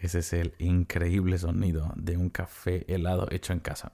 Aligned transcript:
Ese 0.00 0.20
es 0.20 0.32
el 0.32 0.54
increíble 0.58 1.38
sonido 1.38 1.92
de 1.96 2.16
un 2.16 2.30
café 2.30 2.84
helado 2.92 3.28
hecho 3.30 3.52
en 3.52 3.60
casa. 3.60 3.92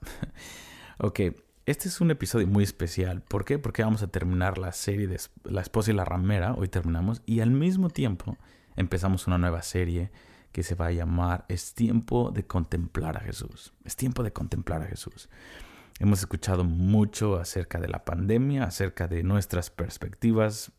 ok, 0.99 1.19
este 1.65 1.89
es 1.89 1.99
un 1.99 2.11
episodio 2.11 2.47
muy 2.47 2.63
especial. 2.63 3.21
¿Por 3.21 3.43
qué? 3.43 3.59
Porque 3.59 3.83
vamos 3.83 4.01
a 4.03 4.07
terminar 4.07 4.57
la 4.57 4.71
serie 4.71 5.07
de 5.07 5.19
La 5.43 5.61
esposa 5.61 5.91
y 5.91 5.93
la 5.93 6.05
ramera. 6.05 6.53
Hoy 6.53 6.69
terminamos. 6.69 7.21
Y 7.25 7.41
al 7.41 7.51
mismo 7.51 7.89
tiempo 7.89 8.37
empezamos 8.77 9.27
una 9.27 9.37
nueva 9.37 9.61
serie 9.61 10.09
que 10.53 10.63
se 10.63 10.75
va 10.75 10.87
a 10.87 10.91
llamar 10.91 11.45
Es 11.49 11.73
tiempo 11.73 12.31
de 12.31 12.47
contemplar 12.47 13.17
a 13.17 13.19
Jesús. 13.19 13.73
Es 13.83 13.97
tiempo 13.97 14.23
de 14.23 14.31
contemplar 14.31 14.81
a 14.81 14.85
Jesús. 14.85 15.29
Hemos 15.99 16.19
escuchado 16.19 16.63
mucho 16.63 17.37
acerca 17.37 17.79
de 17.81 17.89
la 17.89 18.05
pandemia, 18.05 18.63
acerca 18.63 19.09
de 19.09 19.23
nuestras 19.23 19.69
perspectivas. 19.69 20.71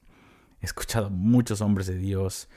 He 0.63 0.65
escuchado 0.65 1.11
muchos 1.11 1.61
hombres 1.61 1.87
de 1.87 1.99
Dios 1.99 2.49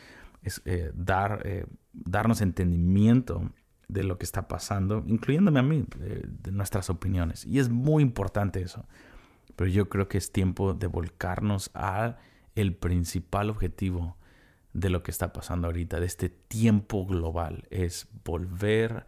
eh, 0.66 0.92
dar, 0.96 1.42
eh, 1.46 1.66
darnos 1.94 2.42
entendimiento 2.42 3.52
de 3.92 4.04
lo 4.04 4.18
que 4.18 4.24
está 4.24 4.48
pasando, 4.48 5.04
incluyéndome 5.06 5.60
a 5.60 5.64
mí, 5.64 5.86
de, 5.98 6.52
nuestras 6.52 6.90
opiniones. 6.90 7.46
Y 7.46 7.60
es 7.60 7.70
muy 7.70 8.02
importante 8.02 8.62
eso. 8.62 8.86
Pero 9.58 9.70
yo 9.70 9.90
creo 9.90 10.08
que 10.08 10.18
es 10.18 10.32
tiempo 10.32 10.74
de 10.74 10.88
volcarnos 10.88 11.72
a 11.74 12.18
el 12.56 12.74
principal 12.74 13.50
objetivo 13.50 14.16
de 14.74 14.90
lo 14.90 15.04
que 15.04 15.12
está 15.12 15.34
pasando 15.34 15.68
ahorita, 15.68 16.00
de 16.00 16.06
este 16.06 16.30
tiempo 16.30 17.06
global, 17.06 17.68
es 17.70 18.08
volver 18.24 19.06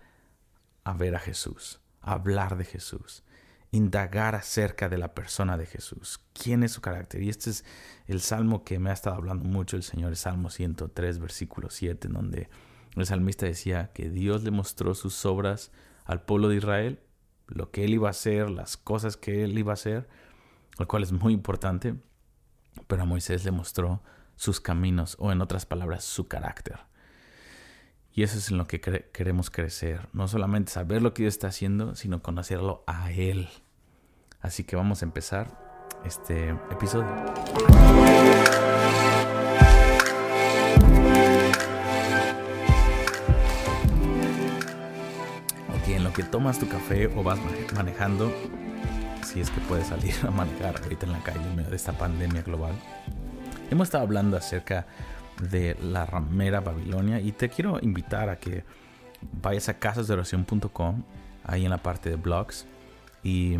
a 0.84 0.94
ver 0.94 1.16
a 1.16 1.20
Jesús, 1.20 1.80
hablar 2.02 2.58
de 2.58 2.66
Jesús, 2.66 3.24
indagar 3.72 4.36
acerca 4.36 4.90
de 4.90 4.98
la 4.98 5.13
persona 5.13 5.58
de 5.58 5.66
Jesús. 5.66 6.20
¿Quién 6.34 6.63
es 6.63 6.74
su 6.74 6.82
carácter? 6.82 7.24
Y 7.24 7.30
este 7.30 7.50
es 7.50 7.63
el 8.08 8.20
salmo 8.20 8.66
que 8.66 8.80
me 8.80 8.90
ha 8.90 8.94
estado 8.94 9.16
hablando 9.16 9.46
mucho 9.46 9.77
el 9.77 9.84
Señor, 9.84 10.10
el 10.10 10.18
Salmo 10.18 10.50
103, 10.50 11.20
versículo 11.20 11.70
7, 11.70 12.08
en 12.08 12.13
donde 12.13 12.50
el 12.96 13.06
salmista 13.06 13.46
decía 13.46 13.91
que 13.94 14.10
Dios 14.10 14.44
le 14.44 14.52
mostró 14.52 14.94
sus 14.94 15.26
obras 15.26 15.72
al 16.05 16.24
pueblo 16.24 16.49
de 16.49 16.58
Israel, 16.58 17.00
lo 17.48 17.72
que 17.72 17.85
él 17.85 17.94
iba 17.94 18.08
a 18.08 18.12
hacer, 18.12 18.50
las 18.50 18.77
cosas 18.77 19.18
que 19.18 19.44
él 19.44 19.58
iba 19.58 19.72
a 19.72 19.76
hacer, 19.76 20.08
lo 20.77 20.88
cual 20.88 21.04
es 21.04 21.12
muy 21.12 21.34
importante, 21.34 21.96
pero 22.88 23.04
a 23.04 23.05
Moisés 23.05 23.46
le 23.46 23.52
mostró 23.52 24.02
sus 24.35 24.60
caminos, 24.60 25.16
o 25.20 25.32
en 25.32 25.41
otras 25.41 25.66
palabras, 25.66 26.04
su 26.04 26.27
carácter. 26.27 26.80
Y 28.12 28.24
eso 28.24 28.38
es 28.38 28.52
en 28.52 28.58
lo 28.58 28.68
que 28.68 28.80
queremos 28.80 29.50
crecer. 29.50 30.07
No 30.13 30.28
solamente 30.28 30.72
saber 30.72 31.02
lo 31.02 31.13
que 31.13 31.24
Dios 31.24 31.34
está 31.34 31.48
haciendo, 31.48 31.96
sino 31.96 32.22
conocerlo 32.22 32.84
a 32.85 33.12
Él. 33.12 33.50
Así 34.40 34.63
que 34.63 34.76
vamos 34.76 35.02
a 35.02 35.05
empezar 35.05 35.60
este 36.05 36.50
episodio. 36.70 37.10
Que 46.14 46.24
tomas 46.24 46.60
tu 46.60 46.68
café 46.68 47.08
o 47.08 47.24
vas 47.24 47.40
manejando, 47.74 48.32
si 49.24 49.42
es 49.42 49.50
que 49.50 49.60
puedes 49.62 49.88
salir 49.88 50.14
a 50.28 50.30
manejar 50.30 50.80
ahorita 50.82 51.08
en 51.08 51.12
la 51.12 51.24
calle 51.24 51.42
en 51.42 51.56
medio 51.56 51.70
de 51.72 51.76
esta 51.76 51.94
pandemia 51.94 52.44
global, 52.44 52.76
hemos 53.72 53.88
estado 53.88 54.04
hablando 54.04 54.38
acerca 54.38 54.86
de 55.50 55.76
la 55.82 56.06
ramera 56.06 56.62
Babilonia 56.62 57.20
y 57.20 57.32
te 57.32 57.50
quiero 57.50 57.80
invitar 57.82 58.30
a 58.30 58.38
que 58.38 58.64
vayas 59.41 59.70
a 59.70 59.80
casasdeoración.com 59.80 61.04
ahí 61.46 61.64
en 61.66 61.72
la 61.72 61.82
parte 61.82 62.12
de 62.12 62.16
blogs 62.16 62.68
y 63.24 63.58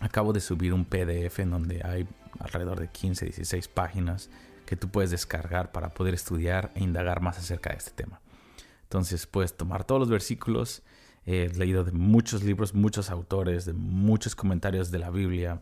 acabo 0.00 0.32
de 0.32 0.40
subir 0.40 0.74
un 0.74 0.84
PDF 0.84 1.38
en 1.38 1.50
donde 1.50 1.80
hay 1.84 2.08
alrededor 2.40 2.80
de 2.80 2.88
15, 2.88 3.26
16 3.26 3.68
páginas 3.68 4.30
que 4.66 4.74
tú 4.74 4.88
puedes 4.88 5.10
descargar 5.10 5.70
para 5.70 5.90
poder 5.90 6.14
estudiar 6.14 6.72
e 6.74 6.82
indagar 6.82 7.20
más 7.20 7.38
acerca 7.38 7.70
de 7.70 7.76
este 7.76 7.92
tema. 7.92 8.20
Entonces 8.82 9.26
puedes 9.26 9.56
tomar 9.56 9.84
todos 9.84 10.00
los 10.00 10.10
versículos, 10.10 10.82
he 11.24 11.48
leído 11.48 11.84
de 11.84 11.92
muchos 11.92 12.42
libros, 12.42 12.74
muchos 12.74 13.10
autores, 13.10 13.64
de 13.64 13.72
muchos 13.72 14.34
comentarios 14.34 14.90
de 14.90 14.98
la 14.98 15.10
Biblia. 15.10 15.60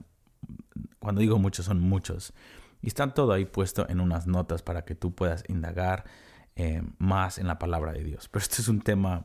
Cuando 0.99 1.21
digo 1.21 1.39
muchos, 1.39 1.67
son 1.67 1.81
muchos. 1.81 2.33
Y 2.83 2.89
está 2.89 3.13
todo 3.13 3.33
ahí 3.33 3.45
puesto 3.45 3.89
en 3.89 4.01
unas 4.01 4.27
notas 4.27 4.63
para 4.63 4.85
que 4.85 4.95
tú 4.95 5.15
puedas 5.15 5.45
indagar 5.49 6.05
eh, 6.57 6.83
más 6.99 7.39
en 7.39 7.47
la 7.47 7.59
palabra 7.59 7.93
de 7.93 8.03
Dios. 8.03 8.29
Pero 8.29 8.43
este 8.43 8.63
es 8.63 8.69
un 8.69 8.81
tema 8.81 9.25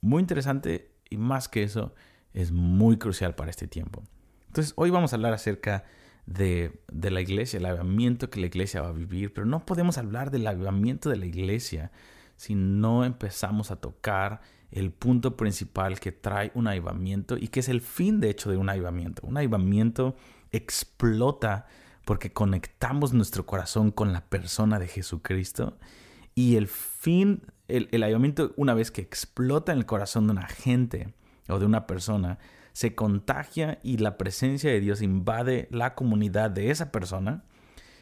muy 0.00 0.20
interesante 0.20 0.92
y 1.08 1.16
más 1.16 1.48
que 1.48 1.62
eso 1.62 1.94
es 2.32 2.52
muy 2.52 2.98
crucial 2.98 3.34
para 3.34 3.50
este 3.50 3.68
tiempo. 3.68 4.02
Entonces 4.48 4.72
hoy 4.76 4.90
vamos 4.90 5.12
a 5.12 5.16
hablar 5.16 5.32
acerca 5.32 5.84
de, 6.26 6.82
de, 6.92 7.10
la 7.10 7.20
iglesia, 7.20 7.58
el 7.58 7.66
avivamiento 7.66 8.30
que 8.30 8.40
la 8.40 8.46
iglesia 8.46 8.82
va 8.82 8.88
a 8.88 8.92
vivir, 8.92 9.32
pero 9.32 9.46
no 9.46 9.64
podemos 9.64 9.98
hablar 9.98 10.30
del 10.30 10.46
avivamiento 10.46 11.08
de 11.08 11.16
la 11.16 11.26
iglesia 11.26 11.90
si 12.36 12.54
no 12.54 13.04
empezamos 13.04 13.70
a 13.70 13.76
tocar 13.76 14.40
el 14.70 14.92
punto 14.92 15.36
principal 15.36 15.98
que 15.98 16.12
trae 16.12 16.52
un 16.54 16.68
avivamiento 16.68 17.36
y 17.36 17.48
que 17.48 17.60
es 17.60 17.68
el 17.68 17.80
fin 17.80 18.20
de 18.20 18.30
hecho 18.30 18.50
de 18.50 18.56
un 18.56 18.68
avivamiento. 18.68 19.26
Un 19.26 19.36
avivamiento 19.36 20.16
explota 20.52 21.66
porque 22.04 22.32
conectamos 22.32 23.12
nuestro 23.12 23.46
corazón 23.46 23.90
con 23.90 24.12
la 24.12 24.26
persona 24.28 24.78
de 24.78 24.88
Jesucristo 24.88 25.76
y 26.34 26.56
el 26.56 26.68
fin, 26.68 27.42
el, 27.68 27.88
el 27.90 28.02
avivamiento 28.02 28.52
una 28.56 28.74
vez 28.74 28.90
que 28.90 29.00
explota 29.00 29.72
en 29.72 29.78
el 29.78 29.86
corazón 29.86 30.26
de 30.26 30.32
una 30.32 30.46
gente 30.46 31.14
o 31.48 31.58
de 31.58 31.66
una 31.66 31.86
persona, 31.86 32.38
se 32.72 32.94
contagia 32.94 33.80
y 33.82 33.98
la 33.98 34.16
presencia 34.16 34.70
de 34.70 34.80
Dios 34.80 35.02
invade 35.02 35.68
la 35.72 35.94
comunidad 35.96 36.50
de 36.50 36.70
esa 36.70 36.92
persona 36.92 37.44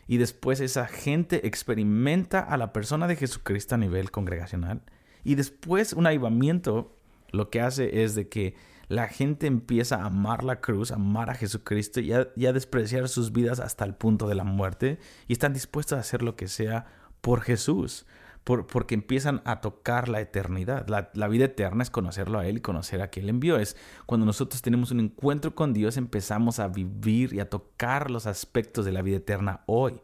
y 0.06 0.19
después 0.19 0.61
esa 0.61 0.87
gente 0.87 1.47
experimenta 1.47 2.41
a 2.41 2.56
la 2.59 2.73
persona 2.73 3.06
de 3.06 3.17
Jesucristo 3.17 3.75
a 3.75 3.79
nivel 3.79 4.11
congregacional 4.11 4.83
y 5.25 5.34
después 5.34 5.93
un 5.93 6.06
avivamiento 6.06 6.95
lo 7.31 7.51
que 7.51 7.61
hace 7.61 8.03
es 8.03 8.15
de 8.15 8.29
que 8.29 8.55
la 8.89 9.06
gente 9.09 9.47
empieza 9.47 9.97
a 9.97 10.06
amar 10.06 10.45
la 10.45 10.61
cruz, 10.61 10.91
a 10.91 10.95
amar 10.95 11.31
a 11.31 11.34
Jesucristo 11.34 12.01
y 12.01 12.12
a, 12.12 12.53
despreciar 12.53 13.09
sus 13.09 13.33
vidas 13.33 13.61
hasta 13.61 13.84
el 13.84 13.95
punto 13.95 14.29
de 14.29 14.34
la 14.34 14.45
muerte 14.45 14.99
y 15.27 15.34
están 15.34 15.53
dispuestos 15.53 15.97
a 15.97 16.01
hacer 16.01 16.23
lo 16.23 16.37
que 16.37 16.49
sea 16.49 16.87
por 17.21 17.43
Jesús. 17.43 18.06
porque 18.45 18.95
empiezan 18.95 19.43
a 19.45 19.61
tocar 19.61 20.09
la 20.09 20.23
eternidad. 20.23 20.89
La, 20.89 21.11
la, 21.12 21.29
vida 21.29 21.45
eterna 21.45 21.83
es 21.83 21.91
conocerlo 21.91 22.39
a 22.39 22.47
Él 22.47 22.56
y 22.56 22.61
conocer 22.62 23.03
a 23.03 23.09
quien 23.09 23.25
Él 23.25 23.31
envió. 23.31 23.59
Es 23.59 23.77
cuando 24.06 24.25
nosotros 24.25 24.62
tenemos 24.62 24.91
un 24.91 25.00
encuentro 25.00 25.55
con 25.55 25.75
Dios, 25.75 25.99
empezamos 25.99 26.59
a 26.59 26.69
vivir 26.69 27.35
y 27.35 27.41
a 27.41 27.50
tocar 27.50 28.11
los 28.11 28.27
aspectos 28.27 28.87
de 28.87 28.93
la 28.93 29.03
vida 29.03 29.19
eterna 29.19 29.65
hoy. 29.67 30.00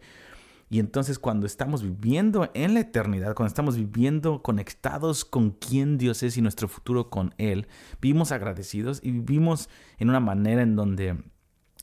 Y 0.70 0.78
entonces 0.78 1.18
cuando 1.18 1.46
estamos 1.46 1.82
viviendo 1.82 2.50
en 2.54 2.74
la 2.74 2.80
eternidad, 2.80 3.34
cuando 3.34 3.48
estamos 3.48 3.76
viviendo 3.76 4.42
conectados 4.42 5.24
con 5.24 5.50
quién 5.50 5.98
Dios 5.98 6.22
es 6.22 6.36
y 6.36 6.42
nuestro 6.42 6.68
futuro 6.68 7.10
con 7.10 7.34
Él, 7.38 7.66
vivimos 8.00 8.32
agradecidos 8.32 9.00
y 9.02 9.10
vivimos 9.12 9.68
en 9.98 10.10
una 10.10 10.20
manera 10.20 10.62
en 10.62 10.76
donde 10.76 11.16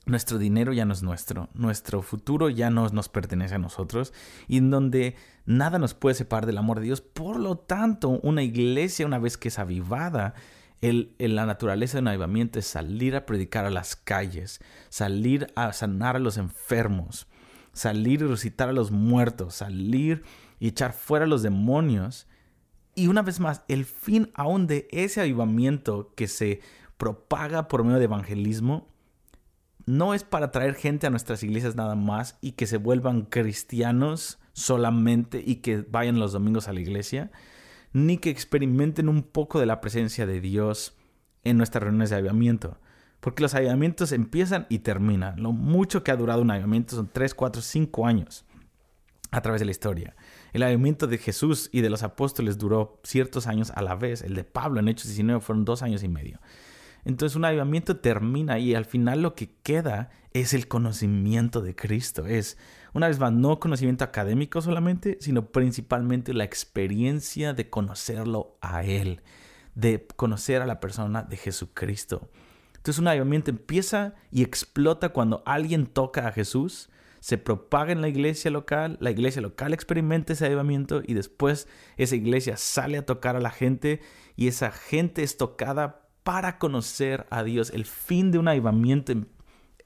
nuestro 0.05 0.39
dinero 0.39 0.73
ya 0.73 0.85
no 0.85 0.93
es 0.93 1.03
nuestro, 1.03 1.49
nuestro 1.53 2.01
futuro 2.01 2.49
ya 2.49 2.69
no 2.69 2.89
nos 2.89 3.07
pertenece 3.07 3.55
a 3.55 3.59
nosotros 3.59 4.13
y 4.47 4.57
en 4.57 4.71
donde 4.71 5.15
nada 5.45 5.77
nos 5.79 5.93
puede 5.93 6.15
separar 6.15 6.45
del 6.45 6.57
amor 6.57 6.79
de 6.79 6.85
Dios. 6.85 7.01
Por 7.01 7.39
lo 7.39 7.57
tanto, 7.57 8.09
una 8.09 8.43
iglesia 8.43 9.05
una 9.05 9.19
vez 9.19 9.37
que 9.37 9.49
es 9.49 9.59
avivada, 9.59 10.33
el, 10.81 11.13
la 11.19 11.45
naturaleza 11.45 11.97
de 11.97 12.01
un 12.01 12.07
avivamiento 12.07 12.57
es 12.57 12.65
salir 12.65 13.15
a 13.15 13.25
predicar 13.25 13.65
a 13.65 13.69
las 13.69 13.95
calles, 13.95 14.59
salir 14.89 15.47
a 15.55 15.71
sanar 15.73 16.15
a 16.15 16.19
los 16.19 16.37
enfermos, 16.37 17.27
salir 17.73 18.21
y 18.21 18.23
resucitar 18.23 18.69
a 18.69 18.73
los 18.73 18.91
muertos, 18.91 19.55
salir 19.55 20.23
y 20.59 20.67
echar 20.67 20.93
fuera 20.93 21.25
a 21.25 21.27
los 21.27 21.43
demonios. 21.43 22.27
Y 22.95 23.07
una 23.07 23.21
vez 23.21 23.39
más, 23.39 23.63
el 23.67 23.85
fin 23.85 24.29
aún 24.33 24.67
de 24.67 24.87
ese 24.91 25.21
avivamiento 25.21 26.13
que 26.15 26.27
se 26.27 26.61
propaga 26.97 27.67
por 27.67 27.83
medio 27.83 27.99
de 27.99 28.05
evangelismo 28.05 28.87
no 29.85 30.13
es 30.13 30.23
para 30.23 30.51
traer 30.51 30.75
gente 30.75 31.07
a 31.07 31.09
nuestras 31.09 31.43
iglesias 31.43 31.75
nada 31.75 31.95
más 31.95 32.37
y 32.41 32.51
que 32.51 32.67
se 32.67 32.77
vuelvan 32.77 33.23
cristianos 33.23 34.39
solamente 34.53 35.43
y 35.45 35.55
que 35.55 35.77
vayan 35.77 36.19
los 36.19 36.33
domingos 36.33 36.67
a 36.67 36.73
la 36.73 36.81
iglesia, 36.81 37.31
ni 37.93 38.17
que 38.17 38.29
experimenten 38.29 39.09
un 39.09 39.23
poco 39.23 39.59
de 39.59 39.65
la 39.65 39.81
presencia 39.81 40.25
de 40.25 40.39
Dios 40.39 40.95
en 41.43 41.57
nuestras 41.57 41.83
reuniones 41.83 42.09
de 42.09 42.17
avivamiento. 42.17 42.77
Porque 43.21 43.41
los 43.41 43.55
avivamientos 43.55 44.11
empiezan 44.11 44.67
y 44.67 44.79
terminan. 44.79 45.41
Lo 45.41 45.53
mucho 45.53 46.03
que 46.03 46.11
ha 46.11 46.17
durado 46.17 46.41
un 46.41 46.51
avivamiento 46.51 46.95
son 46.95 47.09
3, 47.11 47.33
4, 47.33 47.61
5 47.61 48.05
años 48.05 48.45
a 49.31 49.41
través 49.41 49.61
de 49.61 49.65
la 49.65 49.71
historia. 49.71 50.15
El 50.51 50.63
avivamiento 50.63 51.07
de 51.07 51.17
Jesús 51.17 51.69
y 51.71 51.81
de 51.81 51.89
los 51.89 52.03
apóstoles 52.03 52.57
duró 52.57 52.99
ciertos 53.03 53.47
años 53.47 53.71
a 53.75 53.81
la 53.81 53.95
vez. 53.95 54.21
El 54.21 54.35
de 54.35 54.43
Pablo 54.43 54.81
en 54.81 54.89
Hechos 54.89 55.07
19 55.07 55.39
fueron 55.39 55.63
dos 55.63 55.81
años 55.81 56.03
y 56.03 56.09
medio. 56.09 56.41
Entonces 57.05 57.35
un 57.35 57.45
avivamiento 57.45 57.97
termina 57.97 58.59
y 58.59 58.75
al 58.75 58.85
final 58.85 59.21
lo 59.21 59.33
que 59.33 59.55
queda 59.63 60.09
es 60.33 60.53
el 60.53 60.67
conocimiento 60.67 61.61
de 61.61 61.75
Cristo. 61.75 62.25
Es, 62.25 62.57
una 62.93 63.07
vez 63.07 63.19
más, 63.19 63.31
no 63.31 63.59
conocimiento 63.59 64.03
académico 64.03 64.61
solamente, 64.61 65.17
sino 65.19 65.47
principalmente 65.51 66.33
la 66.33 66.43
experiencia 66.43 67.53
de 67.53 67.69
conocerlo 67.69 68.57
a 68.61 68.83
Él, 68.83 69.21
de 69.75 70.05
conocer 70.15 70.61
a 70.61 70.65
la 70.65 70.79
persona 70.79 71.23
de 71.23 71.37
Jesucristo. 71.37 72.29
Entonces 72.81 72.99
un 72.99 73.07
avivamiento 73.07 73.51
empieza 73.51 74.15
y 74.31 74.41
explota 74.41 75.09
cuando 75.09 75.43
alguien 75.45 75.85
toca 75.85 76.27
a 76.27 76.31
Jesús, 76.31 76.89
se 77.19 77.37
propaga 77.37 77.91
en 77.91 78.01
la 78.01 78.07
iglesia 78.07 78.49
local, 78.49 78.97
la 78.99 79.11
iglesia 79.11 79.39
local 79.39 79.71
experimenta 79.71 80.33
ese 80.33 80.47
avivamiento 80.47 81.03
y 81.05 81.13
después 81.13 81.67
esa 81.97 82.15
iglesia 82.15 82.57
sale 82.57 82.97
a 82.97 83.05
tocar 83.05 83.35
a 83.35 83.39
la 83.39 83.51
gente 83.51 84.01
y 84.35 84.47
esa 84.47 84.71
gente 84.71 85.21
es 85.21 85.37
tocada 85.37 86.07
para 86.23 86.57
conocer 86.57 87.27
a 87.29 87.43
Dios. 87.43 87.69
El 87.69 87.85
fin 87.85 88.31
de 88.31 88.39
un 88.39 88.47
avivamiento 88.47 89.13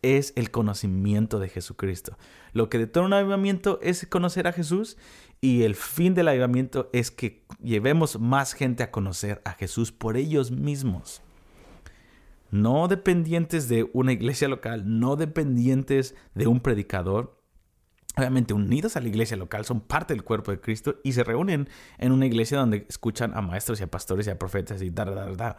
es 0.01 0.31
el 0.37 0.49
conocimiento 0.49 1.39
de 1.39 1.49
Jesucristo. 1.49 2.17
Lo 2.53 2.69
que 2.69 2.77
detona 2.77 3.07
un 3.07 3.13
avivamiento 3.13 3.77
es 3.81 4.07
conocer 4.07 4.47
a 4.47 4.53
Jesús 4.53 4.95
y 5.41 5.63
el 5.63 5.75
fin 5.75 6.13
del 6.13 6.29
avivamiento 6.29 6.89
es 6.93 7.11
que 7.11 7.43
llevemos 7.61 8.17
más 8.21 8.53
gente 8.53 8.83
a 8.83 8.91
conocer 8.91 9.41
a 9.43 9.51
Jesús 9.51 9.91
por 9.91 10.15
ellos 10.15 10.51
mismos. 10.51 11.21
No 12.51 12.87
dependientes 12.87 13.67
de 13.67 13.89
una 13.93 14.13
iglesia 14.13 14.47
local, 14.47 14.83
no 14.99 15.15
dependientes 15.15 16.15
de 16.33 16.47
un 16.47 16.59
predicador, 16.59 17.41
obviamente 18.15 18.53
unidos 18.53 18.95
a 18.95 19.01
la 19.01 19.07
iglesia 19.07 19.37
local, 19.37 19.65
son 19.65 19.81
parte 19.81 20.13
del 20.13 20.23
cuerpo 20.23 20.51
de 20.51 20.59
Cristo 20.59 20.99
y 21.03 21.13
se 21.13 21.23
reúnen 21.23 21.67
en 21.97 22.11
una 22.11 22.25
iglesia 22.25 22.57
donde 22.57 22.85
escuchan 22.87 23.35
a 23.35 23.41
maestros 23.41 23.79
y 23.79 23.83
a 23.83 23.91
pastores 23.91 24.27
y 24.27 24.29
a 24.29 24.39
profetas 24.39 24.81
y 24.81 24.89
da, 24.89 25.05
da, 25.05 25.31
da. 25.33 25.57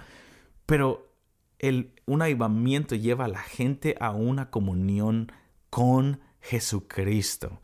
Pero 0.64 1.12
el, 1.58 1.92
un 2.06 2.22
avivamiento 2.22 2.94
lleva 2.94 3.26
a 3.26 3.28
la 3.28 3.40
gente 3.40 3.96
a 4.00 4.10
una 4.10 4.50
comunión 4.50 5.32
con 5.70 6.20
Jesucristo. 6.40 7.60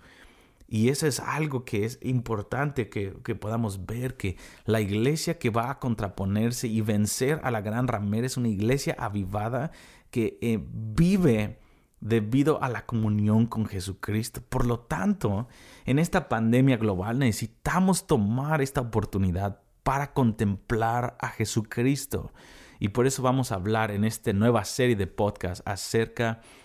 Y 0.72 0.88
eso 0.88 1.06
es 1.06 1.20
algo 1.20 1.66
que 1.66 1.84
es 1.84 1.98
importante 2.00 2.88
que, 2.88 3.12
que, 3.22 3.34
podamos 3.34 3.84
ver, 3.84 4.16
que 4.16 4.38
la 4.64 4.80
iglesia 4.80 5.38
que 5.38 5.50
va 5.50 5.68
a 5.68 5.78
contraponerse 5.78 6.66
y 6.66 6.80
vencer 6.80 7.42
a 7.44 7.50
la 7.50 7.60
gran 7.60 7.88
ramera 7.88 8.26
es 8.26 8.38
una 8.38 8.48
iglesia 8.48 8.96
avivada 8.98 9.70
que 10.10 10.38
eh, 10.40 10.64
vive 10.72 11.58
debido 12.00 12.62
a 12.62 12.70
la 12.70 12.86
comunión 12.86 13.44
con 13.44 13.66
Jesucristo. 13.66 14.40
Por 14.48 14.64
lo 14.64 14.80
tanto, 14.80 15.46
en 15.84 15.98
esta 15.98 16.30
pandemia 16.30 16.78
global 16.78 17.18
necesitamos 17.18 18.06
tomar 18.06 18.62
esta 18.62 18.80
oportunidad 18.80 19.60
para 19.82 20.14
contemplar 20.14 21.18
a 21.20 21.28
Jesucristo. 21.28 22.32
Y 22.80 22.88
por 22.88 23.06
eso 23.06 23.22
vamos 23.22 23.52
a 23.52 23.56
hablar 23.56 23.90
en 23.90 24.04
esta 24.04 24.32
nueva 24.32 24.64
serie 24.64 24.96
de 24.96 25.06
podcast 25.06 25.60
acerca 25.68 26.40
de 26.40 26.61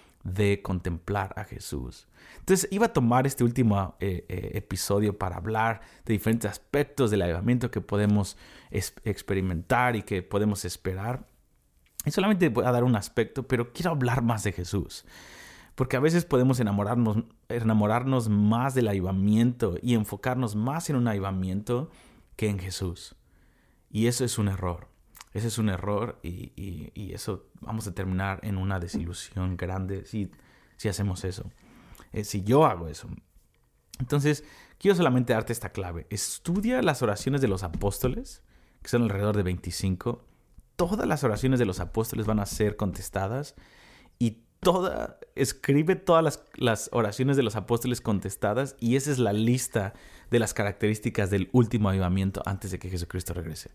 contemplar 0.61 1.33
a 1.37 1.43
Jesús. 1.43 2.07
Entonces 2.39 2.67
iba 2.71 2.87
a 2.87 2.93
tomar 2.93 3.27
este 3.27 3.43
último 3.43 3.95
eh, 3.99 4.25
eh, 4.27 4.51
episodio 4.55 5.17
para 5.17 5.37
hablar 5.37 5.81
de 6.05 6.13
diferentes 6.13 6.49
aspectos 6.49 7.11
del 7.11 7.21
avivamiento 7.21 7.71
que 7.71 7.81
podemos 7.81 8.37
experimentar 8.71 9.95
y 9.95 10.03
que 10.03 10.21
podemos 10.23 10.65
esperar. 10.65 11.25
Y 12.05 12.11
solamente 12.11 12.49
voy 12.49 12.65
a 12.65 12.71
dar 12.71 12.83
un 12.83 12.95
aspecto, 12.95 13.47
pero 13.47 13.73
quiero 13.73 13.91
hablar 13.91 14.21
más 14.21 14.43
de 14.43 14.51
Jesús. 14.51 15.05
Porque 15.75 15.97
a 15.97 15.99
veces 15.99 16.25
podemos 16.25 16.59
enamorarnos, 16.59 17.23
enamorarnos 17.49 18.29
más 18.29 18.73
del 18.73 18.87
avivamiento 18.87 19.75
y 19.81 19.93
enfocarnos 19.93 20.55
más 20.55 20.89
en 20.89 20.95
un 20.95 21.07
avivamiento 21.07 21.91
que 22.35 22.49
en 22.49 22.59
Jesús. 22.59 23.15
Y 23.89 24.07
eso 24.07 24.25
es 24.25 24.37
un 24.37 24.47
error. 24.47 24.87
Ese 25.33 25.47
es 25.47 25.57
un 25.57 25.69
error 25.69 26.19
y, 26.23 27.11
eso 27.13 27.47
vamos 27.61 27.87
a 27.87 27.93
terminar 27.93 28.39
en 28.43 28.57
una 28.57 28.79
desilusión 28.79 29.57
grande 29.57 30.05
si, 30.05 30.29
hacemos 30.87 31.23
eso. 31.25 31.49
Eh, 32.13 32.23
si 32.23 32.43
yo 32.43 32.65
hago 32.65 32.87
eso. 32.87 33.09
Entonces, 33.99 34.43
quiero 34.77 34.95
solamente 34.95 35.33
darte 35.33 35.53
esta 35.53 35.69
clave. 35.69 36.07
Estudia 36.09 36.81
las 36.81 37.01
oraciones 37.01 37.41
de 37.41 37.47
los 37.47 37.63
apóstoles, 37.63 38.43
que 38.81 38.89
son 38.89 39.03
alrededor 39.03 39.35
de 39.35 39.43
25. 39.43 40.23
Todas 40.75 41.07
las 41.07 41.23
oraciones 41.23 41.59
de 41.59 41.65
los 41.65 41.79
apóstoles 41.79 42.25
van 42.25 42.39
a 42.39 42.45
ser 42.45 42.75
contestadas 42.75 43.55
y 44.19 44.43
toda, 44.59 45.19
escribe 45.35 45.95
todas 45.95 46.23
las, 46.23 46.43
las, 46.55 46.89
oraciones 46.93 47.35
de 47.35 47.43
los 47.43 47.55
apóstoles 47.55 48.01
contestadas 48.01 48.75
y 48.79 48.95
esa 48.95 49.11
es 49.11 49.17
la 49.19 49.33
lista 49.33 49.93
de 50.29 50.39
las 50.39 50.53
características 50.53 51.29
del 51.29 51.49
último 51.51 51.89
avivamiento 51.89 52.41
antes 52.45 52.71
de 52.71 52.79
que 52.79 52.89
Jesucristo 52.89 53.33
regrese 53.33 53.71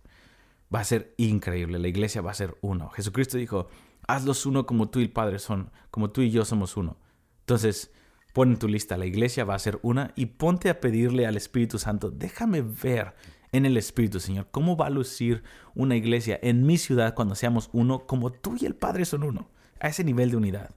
va 0.73 0.81
a 0.81 0.85
ser 0.85 1.15
increíble. 1.17 1.79
La 1.79 1.89
iglesia 1.89 2.23
va 2.23 2.31
a 2.31 2.35
ser 2.35 2.57
uno. 2.61 2.91
Jesucristo 2.91 3.39
dijo, 3.39 3.69
hazlos 4.07 4.47
uno 4.47 4.67
como 4.67 4.89
tú 4.89 5.01
y 5.01 5.05
el 5.05 5.11
Padre 5.11 5.39
son, 5.39 5.71
como 5.91 6.11
tú 6.11 6.23
y 6.23 6.31
yo 6.31 6.45
somos 6.45 6.77
uno. 6.77 6.97
Entonces, 7.41 7.93
pon 8.33 8.53
en 8.53 8.59
tu 8.59 8.69
lista, 8.69 8.97
la 8.97 9.07
iglesia 9.07 9.45
va 9.45 9.55
a 9.55 9.59
ser 9.59 9.79
una 9.83 10.13
y 10.17 10.27
ponte 10.27 10.71
a 10.71 10.81
pedirle 10.81 11.27
al 11.27 11.37
Espíritu 11.37 11.79
Santo, 11.79 12.11
déjame 12.11 12.63
ver 12.63 13.15
en 13.53 13.67
el 13.67 13.77
Espíritu, 13.77 14.19
Señor, 14.19 14.49
cómo 14.51 14.77
va 14.77 14.87
a 14.87 14.91
lucir 14.91 15.43
una 15.75 15.95
iglesia 15.95 16.39
en 16.43 16.65
mi 16.65 16.79
ciudad 16.79 17.15
cuando 17.15 17.35
seamos 17.35 17.69
uno, 17.73 18.07
como 18.07 18.33
tú 18.33 18.57
y 18.59 18.65
el 18.65 18.75
Padre 18.75 19.05
son 19.05 19.23
uno, 19.23 19.51
a 19.79 19.89
ese 19.89 20.05
nivel 20.05 20.31
de 20.31 20.39
unidad. 20.39 20.75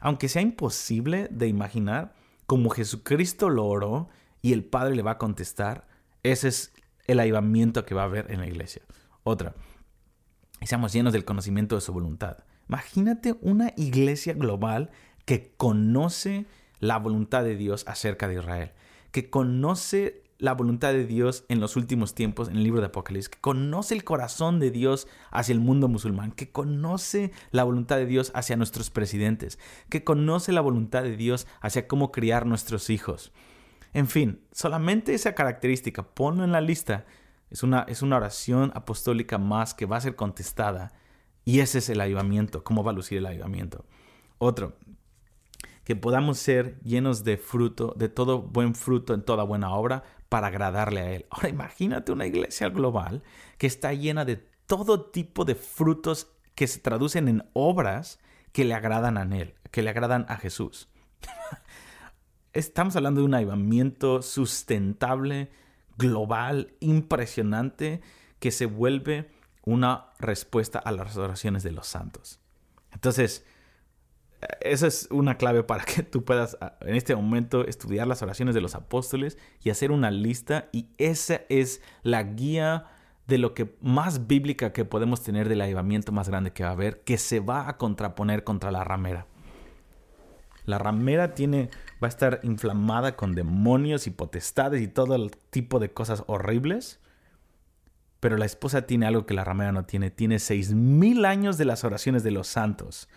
Aunque 0.00 0.28
sea 0.28 0.42
imposible 0.42 1.28
de 1.30 1.46
imaginar, 1.46 2.14
como 2.46 2.70
Jesucristo 2.70 3.48
lo 3.50 3.66
oró 3.66 4.08
y 4.40 4.52
el 4.52 4.64
Padre 4.64 4.96
le 4.96 5.02
va 5.02 5.12
a 5.12 5.18
contestar, 5.18 5.86
ese 6.24 6.48
es 6.48 6.72
el 7.06 7.20
avivamiento 7.20 7.84
que 7.84 7.94
va 7.94 8.02
a 8.02 8.06
haber 8.06 8.32
en 8.32 8.40
la 8.40 8.48
iglesia. 8.48 8.82
Otra, 9.24 9.54
seamos 10.62 10.92
llenos 10.92 11.12
del 11.12 11.24
conocimiento 11.24 11.74
de 11.74 11.80
su 11.80 11.92
voluntad. 11.92 12.38
Imagínate 12.68 13.36
una 13.40 13.72
iglesia 13.76 14.34
global 14.34 14.90
que 15.24 15.52
conoce 15.56 16.46
la 16.80 16.98
voluntad 16.98 17.44
de 17.44 17.56
Dios 17.56 17.84
acerca 17.86 18.26
de 18.26 18.34
Israel, 18.34 18.72
que 19.12 19.30
conoce 19.30 20.22
la 20.38 20.54
voluntad 20.54 20.92
de 20.92 21.06
Dios 21.06 21.44
en 21.48 21.60
los 21.60 21.76
últimos 21.76 22.16
tiempos 22.16 22.48
en 22.48 22.56
el 22.56 22.64
libro 22.64 22.80
de 22.80 22.88
Apocalipsis, 22.88 23.28
que 23.28 23.40
conoce 23.40 23.94
el 23.94 24.02
corazón 24.02 24.58
de 24.58 24.72
Dios 24.72 25.06
hacia 25.30 25.52
el 25.52 25.60
mundo 25.60 25.86
musulmán, 25.86 26.32
que 26.32 26.50
conoce 26.50 27.30
la 27.52 27.62
voluntad 27.62 27.98
de 27.98 28.06
Dios 28.06 28.32
hacia 28.34 28.56
nuestros 28.56 28.90
presidentes, 28.90 29.60
que 29.88 30.02
conoce 30.02 30.50
la 30.50 30.60
voluntad 30.60 31.04
de 31.04 31.16
Dios 31.16 31.46
hacia 31.60 31.86
cómo 31.86 32.10
criar 32.10 32.44
nuestros 32.44 32.90
hijos. 32.90 33.32
En 33.92 34.08
fin, 34.08 34.40
solamente 34.50 35.14
esa 35.14 35.36
característica, 35.36 36.02
ponlo 36.02 36.42
en 36.42 36.50
la 36.50 36.60
lista 36.60 37.06
es 37.52 37.62
una, 37.62 37.84
es 37.86 38.00
una 38.00 38.16
oración 38.16 38.72
apostólica 38.74 39.36
más 39.36 39.74
que 39.74 39.84
va 39.84 39.98
a 39.98 40.00
ser 40.00 40.16
contestada. 40.16 40.92
Y 41.44 41.60
ese 41.60 41.78
es 41.78 41.88
el 41.90 42.00
avivamiento, 42.00 42.64
cómo 42.64 42.82
va 42.82 42.92
a 42.92 42.94
lucir 42.94 43.18
el 43.18 43.26
avivamiento. 43.26 43.84
Otro, 44.38 44.78
que 45.84 45.94
podamos 45.94 46.38
ser 46.38 46.80
llenos 46.80 47.24
de 47.24 47.36
fruto, 47.36 47.94
de 47.96 48.08
todo 48.08 48.40
buen 48.40 48.74
fruto 48.74 49.12
en 49.12 49.22
toda 49.22 49.44
buena 49.44 49.74
obra 49.74 50.02
para 50.30 50.46
agradarle 50.46 51.00
a 51.00 51.12
Él. 51.12 51.26
Ahora 51.28 51.50
imagínate 51.50 52.10
una 52.10 52.26
iglesia 52.26 52.70
global 52.70 53.22
que 53.58 53.66
está 53.66 53.92
llena 53.92 54.24
de 54.24 54.36
todo 54.66 55.10
tipo 55.10 55.44
de 55.44 55.54
frutos 55.54 56.28
que 56.54 56.66
se 56.66 56.80
traducen 56.80 57.28
en 57.28 57.44
obras 57.52 58.18
que 58.52 58.64
le 58.64 58.72
agradan 58.72 59.18
a 59.18 59.22
Él, 59.36 59.54
que 59.70 59.82
le 59.82 59.90
agradan 59.90 60.24
a 60.30 60.36
Jesús. 60.36 60.88
Estamos 62.54 62.96
hablando 62.96 63.20
de 63.20 63.26
un 63.26 63.34
avivamiento 63.34 64.22
sustentable, 64.22 65.50
global, 65.98 66.74
impresionante, 66.80 68.00
que 68.38 68.50
se 68.50 68.66
vuelve 68.66 69.30
una 69.64 70.06
respuesta 70.18 70.78
a 70.78 70.92
las 70.92 71.16
oraciones 71.16 71.62
de 71.62 71.72
los 71.72 71.86
santos. 71.86 72.40
Entonces, 72.92 73.44
esa 74.60 74.86
es 74.86 75.08
una 75.10 75.36
clave 75.36 75.62
para 75.62 75.84
que 75.84 76.02
tú 76.02 76.24
puedas 76.24 76.56
ah, 76.60 76.76
en 76.80 76.94
este 76.94 77.14
momento 77.14 77.66
estudiar 77.66 78.06
las 78.06 78.22
oraciones 78.22 78.54
de 78.54 78.60
los 78.60 78.74
apóstoles 78.74 79.38
y 79.62 79.70
hacer 79.70 79.92
una 79.92 80.10
lista 80.10 80.68
y 80.72 80.88
esa 80.98 81.42
es 81.48 81.80
la 82.02 82.22
guía 82.22 82.86
de 83.26 83.38
lo 83.38 83.54
que 83.54 83.76
más 83.80 84.26
bíblica 84.26 84.72
que 84.72 84.84
podemos 84.84 85.22
tener 85.22 85.48
del 85.48 85.60
avivamiento 85.60 86.12
más 86.12 86.28
grande 86.28 86.52
que 86.52 86.64
va 86.64 86.70
a 86.70 86.72
haber, 86.72 87.02
que 87.02 87.18
se 87.18 87.40
va 87.40 87.68
a 87.68 87.76
contraponer 87.78 88.42
contra 88.42 88.72
la 88.72 88.82
ramera. 88.82 89.26
La 90.64 90.78
ramera 90.78 91.34
tiene, 91.34 91.70
va 92.02 92.08
a 92.08 92.10
estar 92.10 92.40
inflamada 92.42 93.16
con 93.16 93.34
demonios 93.34 94.06
y 94.06 94.10
potestades 94.10 94.82
y 94.82 94.88
todo 94.88 95.14
el 95.14 95.30
tipo 95.50 95.78
de 95.78 95.92
cosas 95.92 96.24
horribles. 96.26 97.00
Pero 98.20 98.36
la 98.36 98.44
esposa 98.44 98.82
tiene 98.82 99.06
algo 99.06 99.26
que 99.26 99.34
la 99.34 99.44
ramera 99.44 99.72
no 99.72 99.84
tiene. 99.84 100.10
Tiene 100.10 100.38
seis 100.38 100.72
mil 100.74 101.24
años 101.24 101.58
de 101.58 101.64
las 101.64 101.84
oraciones 101.84 102.22
de 102.22 102.30
los 102.30 102.46
santos 102.46 103.08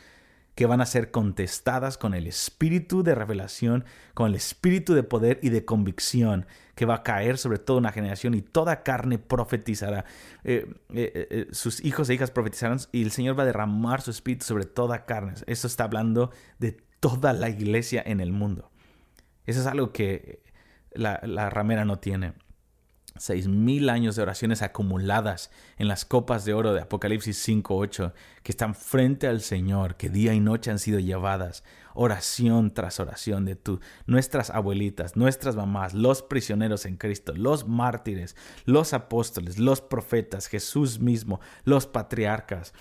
que 0.55 0.65
van 0.65 0.81
a 0.81 0.85
ser 0.85 1.11
contestadas 1.11 1.97
con 1.97 2.13
el 2.13 2.27
espíritu 2.27 3.03
de 3.03 3.13
revelación, 3.13 3.83
con 4.13 4.27
el 4.27 4.35
espíritu 4.35 4.93
de 4.93 5.03
poder 5.03 5.39
y 5.43 5.49
de 5.49 5.65
convicción 5.65 6.47
que 6.75 6.85
va 6.85 6.95
a 6.95 7.03
caer 7.03 7.37
sobre 7.37 7.59
toda 7.59 7.79
una 7.79 7.91
generación 7.91 8.33
y 8.33 8.41
toda 8.41 8.81
carne 8.81 9.19
profetizará. 9.19 10.05
Eh, 10.45 10.65
eh, 10.93 11.27
eh, 11.29 11.47
sus 11.51 11.83
hijos 11.83 12.09
e 12.09 12.13
hijas 12.13 12.31
profetizarán 12.31 12.79
y 12.93 13.03
el 13.03 13.11
Señor 13.11 13.37
va 13.37 13.43
a 13.43 13.47
derramar 13.47 14.01
su 14.01 14.11
espíritu 14.11 14.45
sobre 14.45 14.65
toda 14.65 15.05
carne. 15.05 15.33
Eso 15.45 15.67
está 15.67 15.83
hablando 15.83 16.31
de 16.57 16.71
toda 17.01 17.33
la 17.33 17.49
iglesia 17.49 18.01
en 18.05 18.21
el 18.21 18.31
mundo. 18.31 18.71
Eso 19.45 19.61
es 19.61 19.67
algo 19.67 19.91
que 19.91 20.43
la, 20.91 21.49
ramera 21.49 21.85
no 21.85 21.99
tiene. 21.99 22.33
Seis 23.17 23.47
mil 23.47 23.89
años 23.89 24.17
de 24.17 24.23
oraciones 24.23 24.61
acumuladas 24.61 25.49
en 25.77 25.87
las 25.87 26.03
copas 26.03 26.43
de 26.43 26.53
oro 26.53 26.73
de 26.73 26.81
Apocalipsis 26.81 27.47
5.8 27.47 28.11
que 28.43 28.51
están 28.51 28.75
frente 28.75 29.27
al 29.27 29.39
Señor, 29.39 29.95
que 29.95 30.09
día 30.09 30.33
y 30.33 30.41
noche 30.41 30.69
han 30.69 30.79
sido 30.79 30.99
llevadas, 30.99 31.63
oración 31.93 32.73
tras 32.73 32.99
oración 32.99 33.45
de 33.45 33.55
tú, 33.55 33.79
nuestras 34.05 34.49
abuelitas, 34.49 35.15
nuestras 35.15 35.55
mamás, 35.55 35.93
los 35.93 36.23
prisioneros 36.23 36.85
en 36.85 36.97
Cristo, 36.97 37.33
los 37.33 37.65
mártires, 37.69 38.35
los 38.65 38.93
apóstoles, 38.93 39.59
los 39.59 39.79
profetas, 39.79 40.47
Jesús 40.47 40.99
mismo, 40.99 41.39
los 41.63 41.87
patriarcas, 41.87 42.73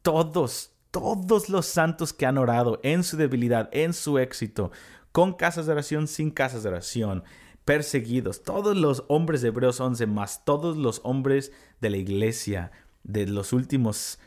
todos, 0.00 0.70
todos 0.90 1.50
los 1.50 1.66
santos 1.66 2.14
que 2.14 2.24
han 2.24 2.38
orado 2.38 2.80
en 2.82 3.04
su 3.04 3.18
debilidad, 3.18 3.68
en 3.72 3.92
su 3.92 4.18
éxito, 4.18 4.72
con 5.12 5.34
casas 5.34 5.66
de 5.66 5.72
oración, 5.72 6.08
sin 6.08 6.30
casas 6.30 6.62
de 6.62 6.70
oración, 6.70 7.22
perseguidos, 7.64 8.42
todos 8.42 8.76
los 8.76 9.04
hombres 9.08 9.42
de 9.42 9.48
Hebreos 9.48 9.80
11 9.80 10.06
más 10.06 10.44
todos 10.44 10.76
los 10.76 11.00
hombres 11.04 11.52
de 11.80 11.90
la 11.90 11.96
iglesia 11.96 12.72
de 13.04 13.26
los 13.26 13.52
últimos 13.52 14.18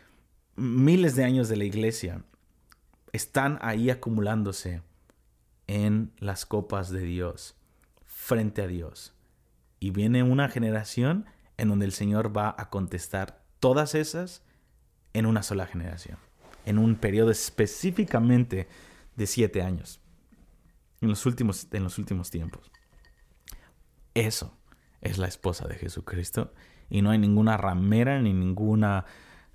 miles 0.56 1.16
de 1.16 1.26
años 1.26 1.50
de 1.50 1.58
la 1.58 1.66
iglesia 1.66 2.24
están 3.12 3.60
ahí 3.62 3.90
acumulándose 3.90 4.82
en 5.68 6.12
las 6.20 6.46
copas 6.46 6.90
de 6.92 7.02
Dios, 7.02 7.56
frente 8.06 8.62
a 8.62 8.68
Dios. 8.68 9.14
Y 9.80 9.92
viene 9.92 10.24
una 10.24 10.50
generación 10.50 11.26
en 11.58 11.70
donde 11.70 11.86
el 11.86 11.92
Señor 11.92 12.36
va 12.36 12.56
a 12.58 12.70
contestar 12.70 13.44
todas 13.60 13.96
esas 13.96 14.44
en 15.14 15.26
una 15.26 15.44
sola 15.44 15.66
generación, 15.66 16.18
en 16.66 16.78
un 16.78 16.96
periodo 16.96 17.32
específicamente 17.32 18.68
de 19.16 19.28
siete 19.28 19.62
años, 19.62 20.02
en 21.06 21.10
los 21.12 21.26
últimos, 21.26 21.68
en 21.72 21.84
los 21.84 21.98
últimos 21.98 22.30
tiempos. 22.30 22.72
Eso 24.14 24.58
es 25.02 25.18
la 25.18 25.28
esposa 25.28 25.68
de 25.68 25.76
Jesucristo 25.76 26.54
y 26.90 27.02
no 27.02 27.12
hay 27.12 27.18
ninguna 27.18 27.58
ramera 27.58 28.22
ni 28.22 28.34
ninguna 28.34 29.06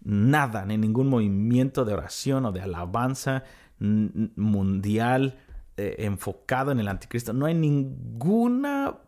nada, 0.02 0.64
ni 0.64 0.78
ningún 0.78 1.08
movimiento 1.08 1.84
de 1.84 1.94
oración 1.94 2.46
o 2.46 2.52
de 2.52 2.62
alabanza 2.62 3.44
mundial 3.78 5.38
eh, 5.76 5.96
enfocado 6.00 6.72
en 6.72 6.80
el 6.80 6.88
anticristo. 6.88 7.32
No 7.32 7.46
hay 7.46 7.54
ninguna 7.54 8.98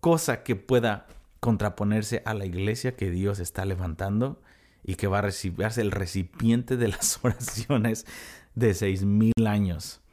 cosa 0.00 0.42
que 0.42 0.56
pueda 0.56 1.06
contraponerse 1.40 2.22
a 2.24 2.34
la 2.34 2.46
iglesia 2.46 2.96
que 2.96 3.10
Dios 3.10 3.38
está 3.38 3.64
levantando 3.64 4.40
y 4.82 4.94
que 4.94 5.06
va 5.06 5.18
a 5.18 5.22
recibirse 5.22 5.80
el 5.80 5.90
recipiente 5.90 6.76
de 6.76 6.88
las 6.88 7.18
oraciones 7.24 8.06
de 8.54 8.74
seis 8.74 9.04
mil 9.04 9.32
años 9.46 10.03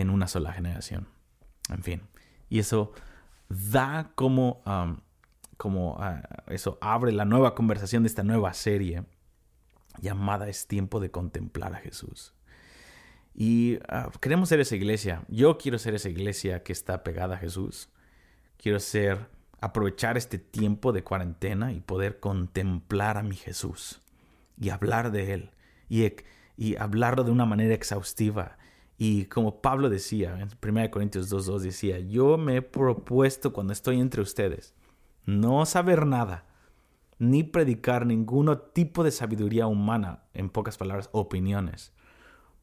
en 0.00 0.10
una 0.10 0.26
sola 0.26 0.52
generación. 0.52 1.08
En 1.68 1.82
fin, 1.82 2.02
y 2.48 2.58
eso 2.58 2.92
da 3.48 4.12
como, 4.14 4.62
como 5.56 5.96
ah, 6.00 6.22
eso 6.48 6.78
abre 6.80 7.12
la 7.12 7.24
nueva 7.24 7.54
conversación 7.54 8.02
de 8.02 8.08
esta 8.08 8.22
nueva 8.22 8.52
serie 8.54 9.04
llamada 10.00 10.48
Es 10.48 10.66
tiempo 10.66 11.00
de 11.00 11.10
contemplar 11.10 11.74
a 11.74 11.78
Jesús. 11.78 12.34
Y 13.34 13.78
ah, 13.88 14.10
queremos 14.20 14.48
ser 14.48 14.60
esa 14.60 14.76
iglesia. 14.76 15.22
Yo 15.28 15.58
quiero 15.58 15.78
ser 15.78 15.94
esa 15.94 16.08
iglesia 16.08 16.62
que 16.62 16.72
está 16.72 17.02
pegada 17.02 17.36
a 17.36 17.38
Jesús. 17.38 17.88
Quiero 18.56 18.80
ser, 18.80 19.28
aprovechar 19.60 20.16
este 20.16 20.38
tiempo 20.38 20.92
de 20.92 21.04
cuarentena 21.04 21.72
y 21.72 21.80
poder 21.80 22.20
contemplar 22.20 23.16
a 23.16 23.22
mi 23.22 23.36
Jesús 23.36 24.00
y 24.58 24.70
hablar 24.70 25.10
de 25.10 25.32
Él 25.34 25.50
y, 25.88 26.06
y 26.56 26.76
hablarlo 26.76 27.24
de 27.24 27.30
una 27.30 27.46
manera 27.46 27.74
exhaustiva. 27.74 28.58
Y 29.02 29.24
como 29.24 29.62
Pablo 29.62 29.88
decía 29.88 30.38
en 30.38 30.50
1 30.62 30.90
Corintios 30.90 31.32
2.2 31.32 31.60
decía, 31.60 31.98
yo 32.00 32.36
me 32.36 32.56
he 32.56 32.62
propuesto 32.62 33.50
cuando 33.50 33.72
estoy 33.72 33.98
entre 33.98 34.20
ustedes 34.20 34.74
no 35.24 35.64
saber 35.64 36.04
nada, 36.04 36.44
ni 37.18 37.42
predicar 37.42 38.04
ningún 38.04 38.54
tipo 38.74 39.02
de 39.02 39.10
sabiduría 39.10 39.66
humana, 39.66 40.24
en 40.34 40.50
pocas 40.50 40.76
palabras, 40.76 41.08
opiniones, 41.12 41.94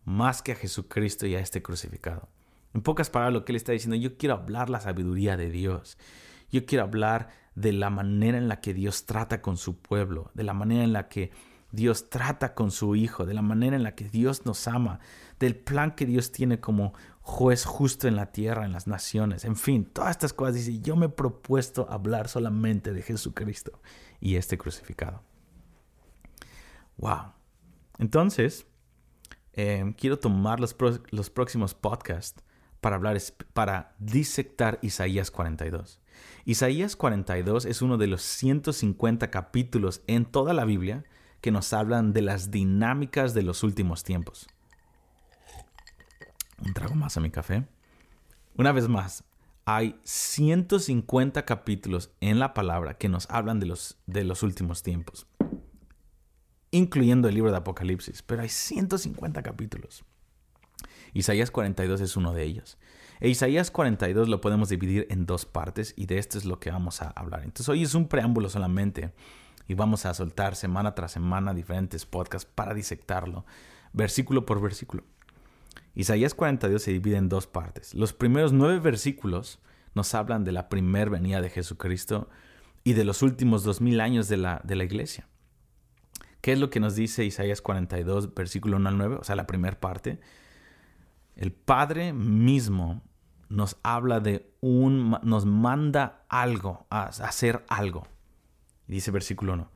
más 0.06 0.44
que 0.44 0.52
a 0.52 0.56
Jesucristo 0.56 1.26
y 1.26 1.34
a 1.34 1.40
este 1.40 1.64
crucificado. 1.64 2.30
En 2.76 2.84
pocas 2.84 3.10
palabras, 3.10 3.34
lo 3.34 3.44
que 3.44 3.54
él 3.54 3.58
está 3.58 3.72
diciendo, 3.72 3.96
yo 3.96 4.16
quiero 4.20 4.36
hablar 4.36 4.70
la 4.70 4.80
sabiduría 4.80 5.38
de 5.38 5.50
Dios. 5.50 5.98
Yo 6.52 6.68
quiero 6.68 6.84
hablar 6.84 7.30
de 7.56 7.74
la 7.74 7.90
manera 7.90 8.38
en 8.38 8.48
la 8.48 8.62
que 8.62 8.76
Dios 8.76 9.08
trata 9.08 9.42
con 9.42 9.58
su 9.58 9.80
pueblo, 9.80 10.30
de 10.36 10.44
la 10.44 10.54
manera 10.54 10.84
en 10.84 10.94
la 10.94 11.08
que 11.08 11.32
Dios 11.78 12.10
trata 12.10 12.56
con 12.56 12.72
su 12.72 12.96
Hijo, 12.96 13.28
de 13.28 13.36
la 13.36 13.44
manera 13.44 13.76
en 13.76 13.84
la 13.84 13.94
que 13.94 14.10
Dios 14.10 14.48
nos 14.48 14.68
ama, 14.68 15.00
del 15.40 15.56
plan 15.56 15.92
que 15.92 16.08
Dios 16.08 16.32
tiene 16.32 16.60
como 16.60 16.94
juez 17.22 17.66
justo 17.66 18.08
en 18.08 18.16
la 18.16 18.32
tierra, 18.32 18.66
en 18.66 18.72
las 18.72 18.88
naciones, 18.88 19.46
en 19.46 19.56
fin, 19.56 19.86
todas 19.86 20.10
estas 20.10 20.34
cosas. 20.34 20.56
Dice, 20.56 20.80
yo 20.80 20.96
me 20.96 21.06
he 21.06 21.10
propuesto 21.10 21.88
hablar 21.90 22.30
solamente 22.30 22.94
de 22.94 23.04
Jesucristo 23.04 23.80
y 24.20 24.38
este 24.38 24.58
crucificado. 24.58 25.22
Wow. 26.98 27.34
Entonces, 28.00 28.66
eh, 29.54 29.94
quiero 29.98 30.18
tomar 30.18 30.60
los, 30.60 30.76
los 31.12 31.30
próximos 31.30 31.76
podcasts 31.76 32.44
para 32.82 32.96
hablar, 32.96 33.20
para 33.54 33.96
disectar 34.00 34.80
Isaías 34.82 35.30
42. 35.30 36.02
Isaías 36.46 36.96
42 36.96 37.66
es 37.66 37.84
uno 37.84 38.00
de 38.00 38.08
los 38.08 38.24
150 38.24 39.30
capítulos 39.30 40.02
en 40.08 40.26
toda 40.26 40.56
la 40.56 40.66
Biblia 40.66 41.06
que 41.42 41.52
nos 41.52 41.74
hablan 41.74 42.14
de 42.14 42.22
las 42.22 42.52
dinámicas 42.52 43.34
de 43.34 43.44
los 43.44 43.64
últimos 43.64 44.04
tiempos. 44.04 44.48
Un 46.66 46.74
trago 46.74 46.96
más 46.96 47.18
a 47.18 47.20
mi 47.20 47.30
café. 47.30 47.66
Una 48.56 48.72
vez 48.72 48.88
más, 48.88 49.24
hay 49.66 50.00
150 50.04 51.46
capítulos 51.46 52.12
en 52.22 52.40
la 52.40 52.54
palabra 52.54 52.98
que 52.98 53.10
nos 53.10 53.30
hablan 53.30 53.60
de 53.60 53.68
los, 53.68 53.98
de 54.08 54.24
los 54.24 54.42
últimos 54.42 54.82
tiempos, 54.82 55.28
incluyendo 56.72 57.28
el 57.28 57.36
libro 57.36 57.52
de 57.52 57.58
Apocalipsis, 57.58 58.24
pero 58.24 58.42
hay 58.42 58.50
150 58.50 59.44
capítulos. 59.44 60.04
Isaías 61.14 61.52
42 61.52 62.02
es 62.02 62.16
uno 62.16 62.34
de 62.34 62.44
ellos. 62.44 62.78
E 63.20 63.30
Isaías 63.30 63.72
42 63.72 64.30
lo 64.30 64.42
podemos 64.42 64.70
dividir 64.70 65.08
en 65.10 65.26
dos 65.26 65.46
partes 65.46 65.94
y 65.98 66.06
de 66.06 66.18
esto 66.18 66.38
es 66.38 66.46
lo 66.46 66.60
que 66.60 66.72
vamos 66.72 67.02
a 67.02 67.10
hablar. 67.10 67.44
Entonces 67.44 67.68
hoy 67.70 67.84
es 67.84 67.94
un 67.94 68.08
preámbulo 68.08 68.50
solamente 68.50 69.14
y 69.68 69.74
vamos 69.74 70.06
a 70.06 70.14
soltar 70.14 70.56
semana 70.56 70.96
tras 70.96 71.12
semana 71.12 71.54
diferentes 71.54 72.06
podcasts 72.06 72.50
para 72.54 72.74
disectarlo, 72.74 73.46
versículo 73.94 74.46
por 74.46 74.62
versículo. 74.62 75.04
Isaías 75.94 76.34
42 76.34 76.82
se 76.82 76.92
divide 76.92 77.18
en 77.18 77.30
dos 77.30 77.48
partes. 77.48 77.94
Los 77.94 78.14
primeros 78.14 78.54
nueve 78.54 78.80
versículos 78.80 79.60
nos 79.96 80.14
hablan 80.14 80.44
de 80.44 80.52
la 80.52 80.70
primer 80.70 81.10
venida 81.10 81.42
de 81.42 81.50
Jesucristo 81.50 82.30
y 82.84 82.94
de 82.94 83.04
los 83.04 83.22
últimos 83.22 83.64
dos 83.64 83.82
mil 83.82 84.00
años 84.00 84.28
de 84.28 84.38
la, 84.38 84.62
de 84.64 84.76
la 84.76 84.84
iglesia. 84.84 85.28
¿Qué 86.42 86.54
es 86.54 86.60
lo 86.60 86.70
que 86.70 86.80
nos 86.80 86.96
dice 86.96 87.26
Isaías 87.26 87.62
42, 87.62 88.34
versículo 88.34 88.78
1 88.78 88.90
al 88.90 88.98
9? 88.98 89.16
O 89.20 89.24
sea, 89.24 89.36
la 89.36 89.48
primera 89.48 89.80
parte. 89.80 90.20
El 91.36 91.52
Padre 91.52 92.14
mismo 92.14 93.02
nos 93.50 93.78
habla 93.84 94.20
de 94.20 94.50
un, 94.62 95.18
nos 95.24 95.46
manda 95.46 96.24
algo, 96.30 96.86
a 96.90 97.06
hacer 97.06 97.66
algo. 97.68 98.08
Dice 98.88 99.12
versículo 99.12 99.54
1, 99.54 99.70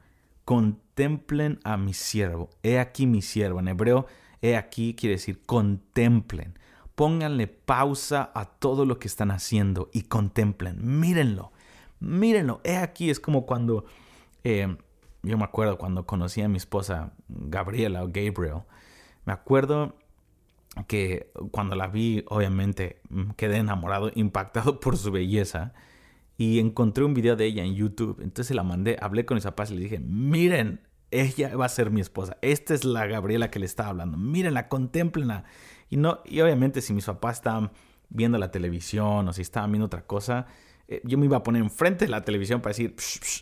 contemplen 0.46 1.60
a 1.64 1.78
mi 1.78 1.94
siervo, 1.94 2.50
he 2.64 2.80
aquí 2.80 3.08
mi 3.08 3.22
siervo. 3.22 3.60
En 3.60 3.68
hebreo 3.68 4.08
He 4.42 4.58
aquí 4.58 4.96
quiere 4.96 5.16
decir 5.16 5.42
contemplen. 5.46 6.58
Pónganle 6.96 7.48
pausa 7.48 8.32
a 8.34 8.46
todo 8.46 8.86
lo 8.86 9.00
que 9.00 9.08
están 9.08 9.32
haciendo 9.32 9.90
y 9.94 10.04
contemplen. 10.04 11.00
Mírenlo. 11.00 11.52
Mírenlo. 12.00 12.60
He 12.64 12.78
aquí 12.78 13.10
es 13.10 13.20
como 13.20 13.46
cuando 13.46 13.86
eh, 14.44 14.76
yo 15.24 15.38
me 15.38 15.44
acuerdo 15.44 15.78
cuando 15.78 16.06
conocí 16.06 16.42
a 16.42 16.50
mi 16.50 16.58
esposa 16.58 17.14
Gabriela 17.30 18.04
o 18.04 18.08
Gabriel. 18.08 18.64
Me 19.26 19.34
acuerdo 19.34 19.96
que 20.88 21.32
cuando 21.52 21.76
la 21.76 21.88
vi, 21.88 22.26
obviamente 22.28 23.02
quedé 23.36 23.58
enamorado, 23.58 24.12
impactado 24.16 24.80
por 24.80 24.98
su 24.98 25.12
belleza. 25.12 25.74
Y 26.38 26.60
encontré 26.60 27.04
un 27.04 27.14
video 27.14 27.36
de 27.36 27.46
ella 27.46 27.64
en 27.64 27.76
YouTube. 27.76 28.20
Entonces 28.22 28.56
la 28.56 28.64
mandé, 28.64 28.98
hablé 29.00 29.26
con 29.26 29.36
mis 29.36 29.44
papás 29.44 29.72
y 29.72 29.76
le 29.76 29.82
dije, 29.82 30.00
miren, 30.00 30.82
ella 31.12 31.56
va 31.56 31.66
a 31.66 31.70
ser 31.70 31.92
mi 31.92 32.02
esposa. 32.02 32.38
Esta 32.42 32.74
es 32.74 32.84
la 32.84 33.06
Gabriela 33.06 33.52
que 33.52 33.60
le 33.60 33.66
estaba 33.66 33.90
hablando. 33.90 34.18
Mírenla, 34.18 34.70
contemplenla. 34.70 35.44
Y, 35.90 35.98
no, 35.98 36.22
y 36.26 36.40
obviamente 36.42 36.82
si 36.82 36.94
mis 36.94 37.06
papás 37.06 37.38
estaban 37.38 37.72
viendo 38.10 38.38
la 38.38 38.50
televisión 38.50 39.28
o 39.28 39.34
si 39.34 39.42
estaban 39.42 39.72
viendo 39.72 39.86
otra 39.86 40.08
cosa, 40.08 40.48
eh, 40.88 41.02
yo 41.04 41.18
me 41.18 41.26
iba 41.26 41.38
a 41.38 41.44
poner 41.44 41.62
enfrente 41.62 42.06
de 42.06 42.12
la 42.12 42.24
televisión 42.24 42.62
para 42.62 42.72
decir, 42.72 42.96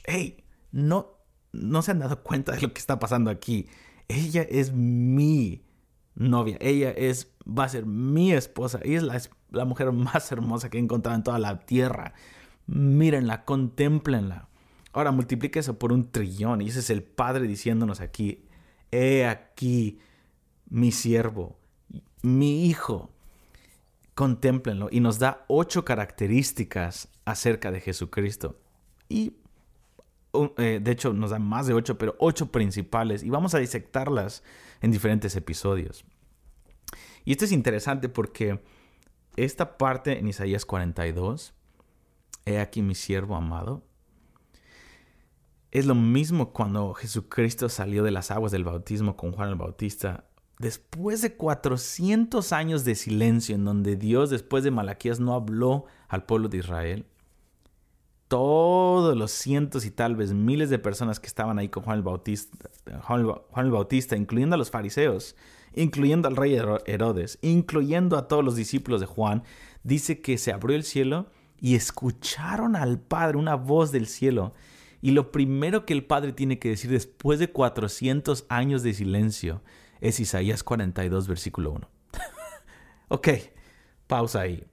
hey, 0.06 0.44
no, 0.72 1.20
no 1.52 1.82
se 1.82 1.92
han 1.92 2.00
dado 2.00 2.22
cuenta 2.24 2.52
de 2.52 2.62
lo 2.62 2.74
que 2.74 2.80
está 2.80 3.00
pasando 3.00 3.30
aquí. 3.30 3.68
Ella 4.08 4.42
es 4.42 4.74
mi 4.74 5.64
novia. 6.16 6.58
Ella 6.60 6.90
es, 6.92 7.34
va 7.46 7.66
a 7.66 7.70
ser 7.70 7.86
mi 7.86 8.34
esposa. 8.34 8.80
Ella 8.84 8.98
es 8.98 9.04
la, 9.04 9.22
la 9.52 9.66
mujer 9.66 9.92
más 9.92 10.32
hermosa 10.32 10.70
que 10.70 10.78
he 10.78 10.82
encontrado 10.82 11.16
en 11.16 11.24
toda 11.24 11.40
la 11.40 11.60
tierra. 11.60 12.14
Mírenla, 12.72 13.46
contemplenla. 13.46 14.48
Ahora 14.94 15.12
multiplica 15.12 15.60
eso 15.60 15.80
por 15.80 15.92
un 15.92 16.12
trillón 16.12 16.62
y 16.62 16.68
ese 16.68 16.80
es 16.80 16.92
el 16.92 17.02
Padre 17.02 17.48
diciéndonos 17.48 18.00
aquí, 18.00 18.46
he 18.92 19.26
aquí 19.26 19.98
mi 20.70 20.92
siervo, 20.92 21.58
mi 22.22 22.68
hijo. 22.68 23.10
Contémplenlo 24.14 24.90
y 24.92 25.00
nos 25.00 25.18
da 25.18 25.46
ocho 25.48 25.84
características 25.84 27.10
acerca 27.26 27.72
de 27.72 27.80
Jesucristo. 27.82 28.60
Y 29.08 29.34
eh, 30.58 30.80
de 30.80 30.92
hecho 30.92 31.12
nos 31.12 31.32
da 31.32 31.40
más 31.40 31.66
de 31.66 31.74
ocho, 31.74 31.98
pero 31.98 32.16
ocho 32.20 32.52
principales 32.52 33.24
y 33.24 33.32
vamos 33.32 33.56
a 33.56 33.60
disectarlas 33.60 34.44
en 34.82 34.92
diferentes 34.92 35.36
episodios. 35.36 36.06
Y 37.26 37.32
esto 37.32 37.46
es 37.46 37.52
interesante 37.52 38.10
porque 38.10 38.60
esta 39.38 39.78
parte 39.78 40.20
en 40.20 40.28
Isaías 40.28 40.66
42, 40.66 41.56
he 42.46 42.60
aquí 42.60 42.82
mi 42.82 42.96
siervo 42.96 43.36
amado, 43.36 43.84
es 45.72 45.86
lo 45.86 45.96
mismo 45.96 46.52
cuando 46.52 46.94
Jesucristo 46.94 47.70
salió 47.70 48.04
de 48.04 48.12
las 48.12 48.32
aguas 48.32 48.52
del 48.52 48.64
bautismo 48.64 49.16
con 49.16 49.32
Juan 49.32 49.50
el 49.50 49.56
Bautista. 49.56 50.26
después 50.58 51.22
de 51.22 51.36
400 51.36 52.52
años 52.52 52.84
de 52.84 52.96
silencio 52.96 53.56
en 53.56 53.64
donde 53.64 53.96
Dios 53.96 54.30
después 54.30 54.64
de 54.64 54.72
Malaquías 54.72 55.20
no 55.20 55.34
habló 55.34 55.86
al 56.10 56.26
pueblo 56.26 56.50
de 56.50 56.58
Israel, 56.58 57.06
todos 58.28 59.18
los 59.18 59.32
cientos 59.32 59.86
y 59.86 59.92
tal 59.92 60.16
vez 60.16 60.34
miles 60.34 60.70
de 60.70 60.78
personas 60.78 61.20
que 61.20 61.28
estaban 61.28 61.60
ahí 61.60 61.70
con 61.70 61.84
Juan 61.84 61.98
el 61.98 62.04
Bautista, 62.04 62.70
Juan 63.04 63.26
el 63.56 63.72
Bautista, 63.72 64.16
incluyendo 64.16 64.56
a 64.56 64.58
los 64.58 64.70
fariseos, 64.70 65.36
incluyendo 65.76 66.28
al 66.28 66.36
rey 66.36 66.56
Herodes, 66.86 67.40
incluyendo 67.42 68.18
a 68.18 68.28
todos 68.28 68.44
los 68.44 68.56
discípulos 68.56 69.00
de 69.00 69.08
Juan, 69.08 69.44
dice 69.84 70.22
que 70.22 70.38
se 70.38 70.52
abrió 70.52 70.76
el 70.76 70.84
cielo 70.84 71.28
y 71.62 71.76
escucharon 71.76 72.76
al 72.76 73.00
Padre 73.00 73.38
una 73.38 73.56
voz 73.56 73.92
del 73.92 74.08
cielo. 74.08 74.54
Y 75.02 75.12
lo 75.12 75.32
primero 75.32 75.86
que 75.86 75.94
el 75.94 76.06
Padre 76.06 76.34
tiene 76.34 76.60
que 76.60 76.70
decir 76.70 76.92
después 76.92 77.40
de 77.40 77.52
400 77.52 78.46
años 78.50 78.84
de 78.84 78.94
silencio 78.94 79.62
es 80.02 80.20
Isaías 80.20 80.64
42, 80.64 81.28
versículo 81.28 81.72
1. 81.72 81.90
ok, 83.10 83.28
pausa 84.08 84.42
ahí. 84.42 84.66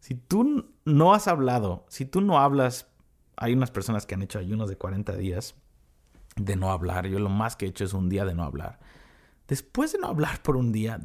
Si 0.00 0.14
tú 0.14 0.70
no 0.84 1.14
has 1.14 1.28
hablado, 1.28 1.84
si 1.88 2.04
tú 2.04 2.20
no 2.20 2.38
hablas, 2.38 2.88
hay 3.36 3.52
unas 3.52 3.70
personas 3.70 4.06
que 4.06 4.14
han 4.14 4.22
hecho 4.22 4.38
ayunos 4.38 4.68
de 4.68 4.76
40 4.76 5.16
días 5.16 5.54
de 6.36 6.56
no 6.56 6.70
hablar. 6.70 7.06
Yo 7.06 7.18
lo 7.18 7.28
más 7.28 7.56
que 7.56 7.66
he 7.66 7.68
hecho 7.68 7.84
es 7.84 7.92
un 7.92 8.08
día 8.08 8.24
de 8.24 8.34
no 8.34 8.44
hablar. 8.44 8.80
Después 9.48 9.92
de 9.92 9.98
no 9.98 10.08
hablar 10.08 10.42
por 10.42 10.56
un 10.56 10.72
día, 10.72 11.00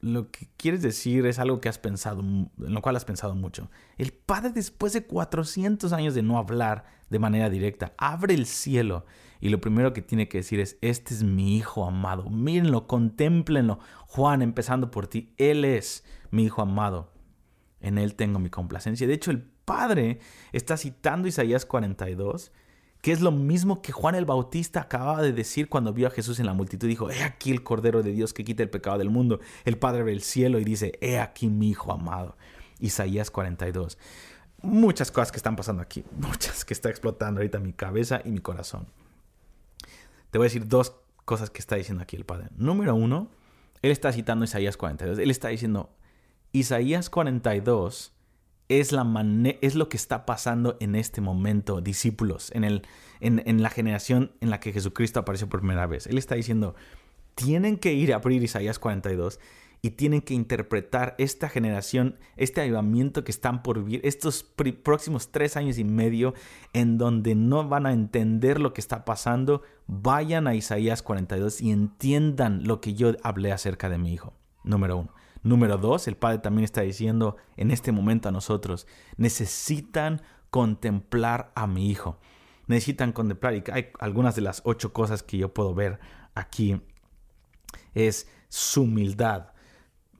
lo 0.00 0.30
que 0.30 0.48
quieres 0.56 0.82
decir 0.82 1.26
es 1.26 1.38
algo 1.38 1.60
que 1.60 1.68
has 1.68 1.78
pensado, 1.78 2.20
en 2.20 2.50
lo 2.56 2.82
cual 2.82 2.96
has 2.96 3.04
pensado 3.04 3.34
mucho. 3.34 3.70
El 3.96 4.12
Padre, 4.12 4.50
después 4.50 4.92
de 4.92 5.04
400 5.04 5.92
años 5.92 6.14
de 6.14 6.22
no 6.22 6.38
hablar 6.38 6.84
de 7.08 7.18
manera 7.18 7.50
directa, 7.50 7.94
abre 7.96 8.34
el 8.34 8.46
cielo 8.46 9.06
y 9.40 9.48
lo 9.48 9.60
primero 9.60 9.92
que 9.92 10.02
tiene 10.02 10.28
que 10.28 10.38
decir 10.38 10.60
es, 10.60 10.78
este 10.80 11.14
es 11.14 11.22
mi 11.22 11.56
Hijo 11.56 11.84
amado. 11.86 12.28
Mírenlo, 12.30 12.86
contemplenlo. 12.86 13.78
Juan, 14.06 14.42
empezando 14.42 14.90
por 14.90 15.06
ti, 15.06 15.34
Él 15.36 15.64
es 15.64 16.04
mi 16.30 16.44
Hijo 16.44 16.62
amado. 16.62 17.12
En 17.80 17.98
Él 17.98 18.14
tengo 18.14 18.38
mi 18.38 18.50
complacencia. 18.50 19.06
De 19.06 19.14
hecho, 19.14 19.30
el 19.30 19.42
Padre 19.42 20.20
está 20.52 20.76
citando 20.76 21.28
Isaías 21.28 21.66
42 21.66 22.52
que 23.00 23.12
es 23.12 23.20
lo 23.20 23.30
mismo 23.30 23.82
que 23.82 23.92
Juan 23.92 24.14
el 24.14 24.24
Bautista 24.24 24.80
acababa 24.80 25.22
de 25.22 25.32
decir 25.32 25.68
cuando 25.68 25.92
vio 25.92 26.08
a 26.08 26.10
Jesús 26.10 26.40
en 26.40 26.46
la 26.46 26.54
multitud. 26.54 26.88
Dijo, 26.88 27.10
he 27.10 27.22
aquí 27.22 27.50
el 27.50 27.62
Cordero 27.62 28.02
de 28.02 28.12
Dios 28.12 28.32
que 28.32 28.44
quita 28.44 28.62
el 28.62 28.70
pecado 28.70 28.98
del 28.98 29.10
mundo. 29.10 29.40
El 29.64 29.78
Padre 29.78 30.04
del 30.04 30.22
cielo 30.22 30.58
y 30.58 30.64
dice, 30.64 30.92
he 31.00 31.18
aquí 31.18 31.48
mi 31.48 31.70
Hijo 31.70 31.92
amado. 31.92 32.36
Isaías 32.80 33.30
42. 33.30 33.98
Muchas 34.62 35.10
cosas 35.10 35.30
que 35.30 35.36
están 35.36 35.56
pasando 35.56 35.82
aquí, 35.82 36.04
muchas 36.18 36.64
que 36.64 36.74
está 36.74 36.90
explotando 36.90 37.40
ahorita 37.40 37.58
mi 37.58 37.72
cabeza 37.72 38.20
y 38.24 38.30
mi 38.30 38.40
corazón. 38.40 38.86
Te 40.30 40.38
voy 40.38 40.46
a 40.46 40.48
decir 40.48 40.66
dos 40.66 40.96
cosas 41.24 41.50
que 41.50 41.60
está 41.60 41.76
diciendo 41.76 42.02
aquí 42.02 42.16
el 42.16 42.24
Padre. 42.24 42.48
Número 42.56 42.94
uno, 42.94 43.30
él 43.82 43.90
está 43.90 44.12
citando 44.12 44.44
Isaías 44.44 44.76
42. 44.76 45.18
Él 45.18 45.30
está 45.30 45.48
diciendo, 45.48 45.90
Isaías 46.52 47.10
42 47.10 48.15
es, 48.68 48.92
la 48.92 49.06
es 49.60 49.74
lo 49.74 49.88
que 49.88 49.96
está 49.96 50.26
pasando 50.26 50.76
en 50.80 50.94
este 50.94 51.20
momento, 51.20 51.80
discípulos, 51.80 52.50
en, 52.52 52.64
el, 52.64 52.82
en, 53.20 53.62
la 53.62 53.70
generación 53.70 54.32
en 54.40 54.50
la 54.50 54.60
que 54.60 54.72
Jesucristo 54.72 55.20
apareció 55.20 55.48
por 55.48 55.60
primera 55.60 55.86
vez. 55.86 56.06
Él 56.06 56.18
está 56.18 56.34
diciendo, 56.34 56.74
tienen 57.34 57.76
que 57.76 57.92
ir 57.92 58.12
a 58.12 58.16
abrir 58.16 58.42
Isaías 58.42 58.78
42 58.78 59.38
y 59.82 59.90
tienen 59.90 60.20
que 60.20 60.34
interpretar 60.34 61.14
esta 61.18 61.48
generación, 61.48 62.18
este 62.36 62.60
avivamiento 62.60 63.22
que 63.22 63.30
están 63.30 63.62
por 63.62 63.84
vivir, 63.84 64.00
estos 64.04 64.42
próximos 64.82 65.30
tres 65.30 65.56
años 65.56 65.78
y 65.78 65.84
medio 65.84 66.34
en 66.72 66.98
donde 66.98 67.34
no 67.36 67.68
van 67.68 67.86
a 67.86 67.92
entender 67.92 68.60
lo 68.60 68.72
que 68.72 68.80
está 68.80 69.04
pasando, 69.04 69.62
vayan 69.86 70.48
a 70.48 70.54
Isaías 70.54 71.02
42 71.02 71.60
y 71.60 71.70
entiendan 71.70 72.64
lo 72.64 72.80
que 72.80 72.94
yo 72.94 73.12
hablé 73.22 73.52
acerca 73.52 73.88
de 73.88 73.98
mi 73.98 74.12
hijo. 74.12 74.32
Número 74.64 74.96
uno. 74.96 75.12
Número 75.46 75.78
dos, 75.78 76.08
el 76.08 76.16
Padre 76.16 76.38
también 76.38 76.64
está 76.64 76.80
diciendo 76.80 77.36
en 77.56 77.70
este 77.70 77.92
momento 77.92 78.28
a 78.28 78.32
nosotros, 78.32 78.88
necesitan 79.16 80.20
contemplar 80.50 81.52
a 81.54 81.68
mi 81.68 81.88
Hijo. 81.88 82.18
Necesitan 82.66 83.12
contemplar, 83.12 83.54
y 83.54 83.62
hay 83.70 83.90
algunas 84.00 84.34
de 84.34 84.42
las 84.42 84.60
ocho 84.64 84.92
cosas 84.92 85.22
que 85.22 85.38
yo 85.38 85.54
puedo 85.54 85.72
ver 85.72 86.00
aquí, 86.34 86.82
es 87.94 88.28
su 88.48 88.82
humildad. 88.82 89.52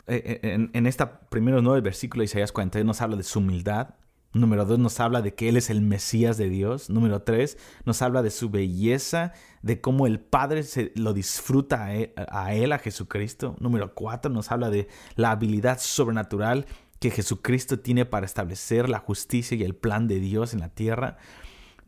Eh, 0.07 0.39
eh, 0.45 0.53
en, 0.55 0.71
en 0.73 0.87
esta 0.87 1.19
primeros 1.23 1.61
nueve 1.61 1.81
versículos 1.81 2.21
de 2.21 2.25
Isaías 2.27 2.53
42 2.53 2.87
nos 2.87 3.03
habla 3.03 3.17
de 3.17 3.25
su 3.25 3.41
humildad, 3.41 3.97
Número 4.37 4.67
dos, 4.67 4.79
nos 4.79 5.01
habla 5.01 5.23
de 5.23 5.35
que 5.35 5.49
Él 5.49 5.57
es 5.57 5.71
el 5.71 5.81
Mesías 5.81 6.37
de 6.37 6.51
Dios. 6.51 6.91
Número 6.91 7.23
tres, 7.23 7.57
nos 7.87 8.03
habla 8.03 8.23
de 8.23 8.31
su 8.31 8.51
belleza, 8.51 9.33
de 9.63 9.81
cómo 9.81 10.07
el 10.07 10.21
Padre 10.21 10.63
se, 10.63 10.93
lo 10.95 11.15
disfruta 11.15 11.87
a 11.87 12.53
él, 12.55 12.73
a 12.73 12.79
Jesucristo. 12.79 13.57
Número 13.61 13.95
cuatro, 13.95 14.31
nos 14.31 14.53
habla 14.53 14.69
de 14.69 14.89
la 15.15 15.31
habilidad 15.31 15.79
sobrenatural 15.81 16.67
que 17.01 17.11
Jesucristo 17.11 17.79
tiene 17.79 18.05
para 18.05 18.27
establecer 18.27 18.91
la 18.91 18.99
justicia 18.99 19.57
y 19.57 19.63
el 19.63 19.75
plan 19.75 20.07
de 20.07 20.21
Dios 20.21 20.53
en 20.53 20.61
la 20.61 20.69
tierra. 20.69 21.17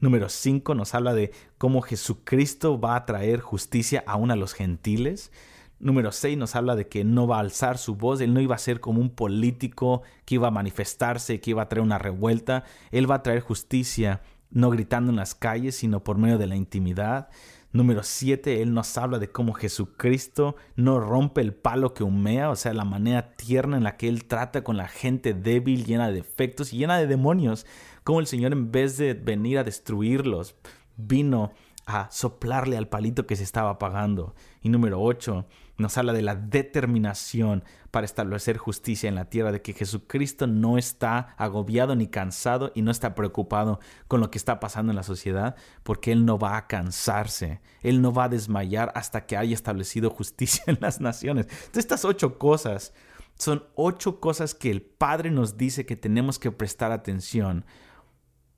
Número 0.00 0.30
cinco, 0.30 0.74
nos 0.74 0.94
habla 0.94 1.12
de 1.12 1.32
cómo 1.58 1.82
Jesucristo 1.82 2.80
va 2.80 2.96
a 2.96 3.04
traer 3.04 3.40
justicia 3.40 4.04
aún 4.06 4.30
a 4.30 4.36
los 4.36 4.54
gentiles. 4.54 5.32
Número 5.80 6.10
6 6.10 6.36
nos 6.36 6.56
habla 6.56 6.74
de 6.74 6.88
que 6.88 7.04
no 7.04 7.26
va 7.28 7.36
a 7.36 7.40
alzar 7.40 7.78
su 7.78 7.94
voz, 7.94 8.20
él 8.20 8.34
no 8.34 8.40
iba 8.40 8.56
a 8.56 8.58
ser 8.58 8.80
como 8.80 9.00
un 9.00 9.10
político 9.10 10.02
que 10.24 10.34
iba 10.34 10.48
a 10.48 10.52
manifestarse, 10.52 11.40
que 11.40 11.50
iba 11.50 11.62
a 11.62 11.68
traer 11.68 11.84
una 11.84 11.98
revuelta, 11.98 12.64
él 12.90 13.08
va 13.08 13.16
a 13.16 13.22
traer 13.22 13.40
justicia 13.40 14.20
no 14.50 14.70
gritando 14.70 15.10
en 15.10 15.16
las 15.16 15.34
calles, 15.34 15.76
sino 15.76 16.02
por 16.02 16.18
medio 16.18 16.38
de 16.38 16.46
la 16.46 16.56
intimidad. 16.56 17.28
Número 17.70 18.02
7, 18.02 18.62
Él 18.62 18.72
nos 18.72 18.96
habla 18.96 19.18
de 19.18 19.30
cómo 19.30 19.52
Jesucristo 19.52 20.56
no 20.74 21.00
rompe 21.00 21.42
el 21.42 21.52
palo 21.52 21.92
que 21.92 22.02
humea, 22.02 22.48
o 22.48 22.56
sea, 22.56 22.72
la 22.72 22.84
manera 22.84 23.34
tierna 23.36 23.76
en 23.76 23.84
la 23.84 23.98
que 23.98 24.08
Él 24.08 24.24
trata 24.24 24.64
con 24.64 24.78
la 24.78 24.88
gente 24.88 25.34
débil, 25.34 25.84
llena 25.84 26.08
de 26.08 26.14
defectos 26.14 26.72
y 26.72 26.78
llena 26.78 26.96
de 26.96 27.06
demonios. 27.06 27.66
Como 28.04 28.20
el 28.20 28.26
Señor 28.26 28.52
en 28.52 28.72
vez 28.72 28.96
de 28.96 29.12
venir 29.12 29.58
a 29.58 29.64
destruirlos, 29.64 30.56
vino 30.96 31.52
a 31.84 32.10
soplarle 32.10 32.78
al 32.78 32.88
palito 32.88 33.26
que 33.26 33.36
se 33.36 33.44
estaba 33.44 33.70
apagando. 33.70 34.34
Y 34.62 34.70
número 34.70 35.02
8, 35.02 35.44
nos 35.78 35.96
habla 35.96 36.12
de 36.12 36.22
la 36.22 36.34
determinación 36.34 37.64
para 37.92 38.04
establecer 38.04 38.58
justicia 38.58 39.08
en 39.08 39.14
la 39.14 39.30
tierra, 39.30 39.52
de 39.52 39.62
que 39.62 39.72
Jesucristo 39.72 40.46
no 40.46 40.76
está 40.76 41.34
agobiado 41.38 41.94
ni 41.94 42.08
cansado 42.08 42.72
y 42.74 42.82
no 42.82 42.90
está 42.90 43.14
preocupado 43.14 43.78
con 44.08 44.20
lo 44.20 44.30
que 44.30 44.38
está 44.38 44.60
pasando 44.60 44.90
en 44.92 44.96
la 44.96 45.04
sociedad, 45.04 45.56
porque 45.84 46.12
Él 46.12 46.26
no 46.26 46.38
va 46.38 46.56
a 46.56 46.66
cansarse, 46.66 47.60
Él 47.82 48.02
no 48.02 48.12
va 48.12 48.24
a 48.24 48.28
desmayar 48.28 48.92
hasta 48.94 49.24
que 49.24 49.36
haya 49.36 49.54
establecido 49.54 50.10
justicia 50.10 50.64
en 50.66 50.78
las 50.80 51.00
naciones. 51.00 51.46
Estas 51.72 52.04
ocho 52.04 52.38
cosas 52.38 52.92
son 53.36 53.64
ocho 53.76 54.18
cosas 54.18 54.54
que 54.54 54.70
el 54.70 54.82
Padre 54.82 55.30
nos 55.30 55.56
dice 55.56 55.86
que 55.86 55.96
tenemos 55.96 56.40
que 56.40 56.50
prestar 56.50 56.90
atención. 56.90 57.64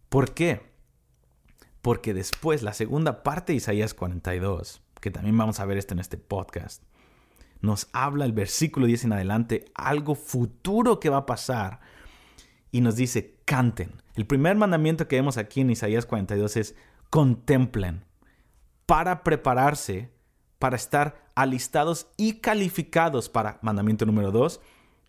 ¿Por 0.09 0.33
qué? 0.33 0.71
Porque 1.83 2.15
después, 2.15 2.63
la 2.63 2.73
segunda 2.73 3.23
parte 3.23 3.53
de 3.53 3.59
Isaías 3.59 3.93
42, 3.93 4.83
que 5.01 5.11
también 5.11 5.37
vamos 5.37 5.61
a 5.61 5.67
ver 5.67 5.77
esto 5.77 5.95
en 5.95 6.01
este 6.01 6.17
podcast, 6.17 6.83
nos 7.61 7.89
habla 7.93 8.25
el 8.25 8.33
versículo 8.33 8.87
10 8.87 9.05
en 9.05 9.13
adelante 9.13 9.65
algo 9.75 10.15
futuro 10.15 11.01
que 11.01 11.11
va 11.11 11.19
a 11.19 11.27
pasar 11.27 11.81
y 12.73 12.81
nos 12.81 12.97
dice, 12.97 13.37
canten. 13.45 13.93
El 14.15 14.27
primer 14.27 14.57
mandamiento 14.57 15.09
que 15.09 15.17
vemos 15.17 15.37
aquí 15.37 15.61
en 15.61 15.71
Isaías 15.71 16.07
42 16.07 16.57
es, 16.57 16.75
contemplen 17.11 18.05
para 18.87 19.23
prepararse, 19.23 20.11
para 20.59 20.77
estar 20.77 21.25
alistados 21.35 22.09
y 22.17 22.35
calificados 22.35 23.29
para 23.29 23.59
mandamiento 23.63 24.07
número 24.07 24.31
2. 24.31 24.61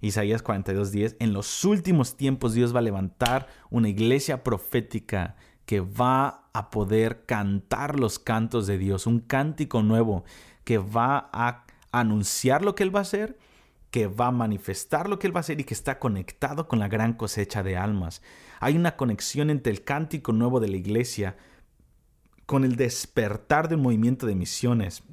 Isaías 0.02 0.44
42:10, 0.44 1.16
en 1.20 1.34
los 1.34 1.64
últimos 1.64 2.18
tiempos 2.18 2.54
Dios 2.54 2.74
va 2.74 2.80
a 2.80 2.84
levantar 2.84 3.48
una 3.70 3.90
iglesia 3.90 4.44
profética 4.44 5.36
que 5.66 5.80
va 5.80 6.50
a 6.54 6.72
poder 6.72 7.26
cantar 7.26 8.00
los 8.00 8.18
cantos 8.18 8.66
de 8.66 8.80
Dios, 8.80 9.06
un 9.06 9.20
cántico 9.20 9.84
nuevo 9.84 10.24
que 10.64 10.80
va 10.80 11.30
a 11.32 11.66
anunciar 11.92 12.64
lo 12.64 12.76
que 12.76 12.84
Él 12.84 12.96
va 12.96 13.00
a 13.00 13.04
hacer, 13.04 13.38
que 13.90 14.08
va 14.08 14.28
a 14.28 14.32
manifestar 14.32 15.10
lo 15.10 15.20
que 15.20 15.28
Él 15.28 15.36
va 15.36 15.40
a 15.40 15.42
hacer 15.42 15.60
y 15.60 15.66
que 15.66 15.74
está 15.74 16.00
conectado 16.00 16.68
con 16.68 16.80
la 16.80 16.88
gran 16.88 17.14
cosecha 17.14 17.64
de 17.64 17.78
almas. 17.78 18.22
Hay 18.60 18.76
una 18.78 18.96
conexión 18.96 19.50
entre 19.50 19.72
el 19.72 19.84
cántico 19.84 20.32
nuevo 20.32 20.60
de 20.60 20.70
la 20.70 20.78
iglesia 20.78 21.36
con 22.46 22.64
el 22.64 22.76
despertar 22.76 23.68
de 23.68 23.76
un 23.76 23.82
movimiento 23.82 24.26
de 24.26 24.36
misiones 24.36 25.04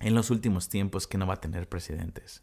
en 0.00 0.14
los 0.14 0.30
últimos 0.30 0.68
tiempos 0.68 1.06
que 1.06 1.18
no 1.18 1.26
va 1.26 1.34
a 1.34 1.40
tener 1.40 1.68
precedentes. 1.68 2.42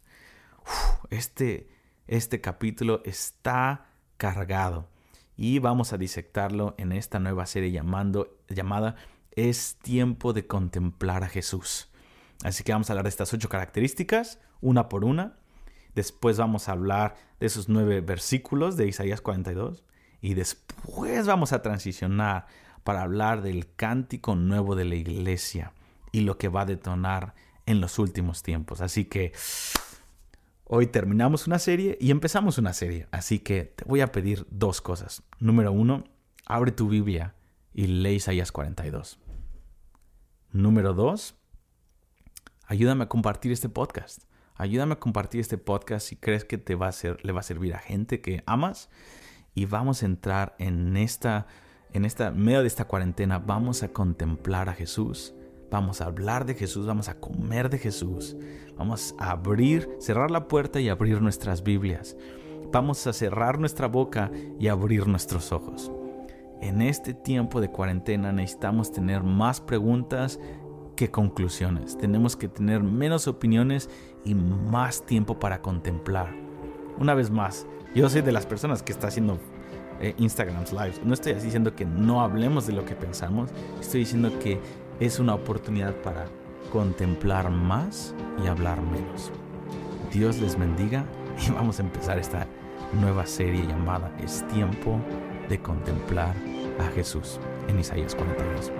este, 1.10 1.68
este 2.06 2.40
capítulo 2.40 3.02
está 3.04 3.86
cargado 4.16 4.88
y 5.36 5.58
vamos 5.58 5.92
a 5.92 5.98
disectarlo 5.98 6.74
en 6.78 6.92
esta 6.92 7.18
nueva 7.18 7.46
serie 7.46 7.70
llamando, 7.70 8.38
llamada 8.48 8.96
Es 9.32 9.76
tiempo 9.76 10.32
de 10.32 10.46
contemplar 10.46 11.24
a 11.24 11.28
Jesús. 11.28 11.89
Así 12.42 12.64
que 12.64 12.72
vamos 12.72 12.88
a 12.88 12.94
hablar 12.94 13.04
de 13.04 13.10
estas 13.10 13.32
ocho 13.32 13.48
características, 13.48 14.40
una 14.60 14.88
por 14.88 15.04
una. 15.04 15.36
Después 15.94 16.38
vamos 16.38 16.68
a 16.68 16.72
hablar 16.72 17.16
de 17.38 17.46
esos 17.46 17.68
nueve 17.68 18.00
versículos 18.00 18.76
de 18.76 18.86
Isaías 18.86 19.20
42. 19.20 19.84
Y 20.22 20.34
después 20.34 21.26
vamos 21.26 21.52
a 21.52 21.62
transicionar 21.62 22.46
para 22.84 23.02
hablar 23.02 23.42
del 23.42 23.74
cántico 23.74 24.34
nuevo 24.34 24.74
de 24.74 24.84
la 24.84 24.94
iglesia 24.94 25.72
y 26.12 26.20
lo 26.20 26.38
que 26.38 26.48
va 26.48 26.62
a 26.62 26.66
detonar 26.66 27.34
en 27.66 27.80
los 27.80 27.98
últimos 27.98 28.42
tiempos. 28.42 28.80
Así 28.80 29.04
que 29.04 29.32
hoy 30.64 30.86
terminamos 30.86 31.46
una 31.46 31.58
serie 31.58 31.96
y 32.00 32.10
empezamos 32.10 32.58
una 32.58 32.72
serie. 32.72 33.06
Así 33.10 33.38
que 33.38 33.64
te 33.64 33.84
voy 33.84 34.00
a 34.00 34.12
pedir 34.12 34.46
dos 34.50 34.80
cosas. 34.80 35.22
Número 35.38 35.72
uno, 35.72 36.04
abre 36.46 36.72
tu 36.72 36.88
Biblia 36.88 37.34
y 37.72 37.86
lee 37.86 38.14
Isaías 38.14 38.52
42. 38.52 39.18
Número 40.52 40.94
dos, 40.94 41.36
ayúdame 42.70 43.02
a 43.02 43.08
compartir 43.08 43.50
este 43.50 43.68
podcast. 43.68 44.22
Ayúdame 44.54 44.92
a 44.92 45.00
compartir 45.00 45.40
este 45.40 45.58
podcast 45.58 46.06
si 46.06 46.14
crees 46.14 46.44
que 46.44 46.56
te 46.56 46.76
va 46.76 46.86
a 46.86 46.92
ser, 46.92 47.18
le 47.24 47.32
va 47.32 47.40
a 47.40 47.42
servir 47.42 47.74
a 47.74 47.78
gente 47.78 48.20
que 48.20 48.44
amas. 48.46 48.90
Y 49.54 49.64
vamos 49.64 50.04
a 50.04 50.06
entrar 50.06 50.54
en 50.60 50.96
esta, 50.96 51.48
en 51.92 52.04
esta, 52.04 52.30
medio 52.30 52.60
de 52.60 52.68
esta 52.68 52.86
cuarentena, 52.86 53.40
vamos 53.40 53.82
a 53.82 53.88
contemplar 53.88 54.68
a 54.68 54.74
Jesús. 54.74 55.34
Vamos 55.68 56.00
a 56.00 56.04
hablar 56.04 56.46
de 56.46 56.54
Jesús, 56.54 56.86
vamos 56.86 57.08
a 57.08 57.18
comer 57.18 57.70
de 57.70 57.78
Jesús. 57.78 58.36
Vamos 58.76 59.16
a 59.18 59.32
abrir, 59.32 59.88
cerrar 59.98 60.30
la 60.30 60.46
puerta 60.46 60.78
y 60.78 60.88
abrir 60.88 61.20
nuestras 61.20 61.64
Biblias. 61.64 62.16
Vamos 62.72 63.04
a 63.08 63.12
cerrar 63.12 63.58
nuestra 63.58 63.88
boca 63.88 64.30
y 64.60 64.68
abrir 64.68 65.08
nuestros 65.08 65.50
ojos. 65.50 65.90
En 66.60 66.82
este 66.82 67.14
tiempo 67.14 67.60
de 67.60 67.70
cuarentena 67.70 68.30
necesitamos 68.30 68.92
tener 68.92 69.24
más 69.24 69.60
preguntas 69.60 70.38
que 71.00 71.10
conclusiones. 71.10 71.96
Tenemos 71.96 72.36
que 72.36 72.46
tener 72.46 72.82
menos 72.82 73.26
opiniones 73.26 73.88
y 74.22 74.34
más 74.34 75.06
tiempo 75.06 75.38
para 75.38 75.62
contemplar. 75.62 76.30
Una 76.98 77.14
vez 77.14 77.30
más, 77.30 77.66
yo 77.94 78.10
soy 78.10 78.20
de 78.20 78.32
las 78.32 78.44
personas 78.44 78.82
que 78.82 78.92
está 78.92 79.06
haciendo 79.06 79.38
eh, 79.98 80.14
Instagrams 80.18 80.74
Lives. 80.74 81.00
No 81.02 81.14
estoy 81.14 81.32
diciendo 81.32 81.74
que 81.74 81.86
no 81.86 82.20
hablemos 82.20 82.66
de 82.66 82.74
lo 82.74 82.84
que 82.84 82.94
pensamos, 82.94 83.48
estoy 83.80 84.00
diciendo 84.00 84.30
que 84.40 84.60
es 85.00 85.18
una 85.18 85.32
oportunidad 85.32 85.94
para 86.02 86.26
contemplar 86.70 87.50
más 87.50 88.14
y 88.44 88.48
hablar 88.48 88.82
menos. 88.82 89.32
Dios 90.12 90.38
les 90.38 90.58
bendiga 90.58 91.06
y 91.48 91.50
vamos 91.54 91.78
a 91.78 91.82
empezar 91.82 92.18
esta 92.18 92.46
nueva 93.00 93.24
serie 93.24 93.66
llamada 93.66 94.14
Es 94.22 94.46
tiempo 94.48 95.00
de 95.48 95.58
contemplar 95.62 96.34
a 96.78 96.84
Jesús 96.94 97.40
en 97.68 97.78
Isaías 97.78 98.14
42. 98.14 98.70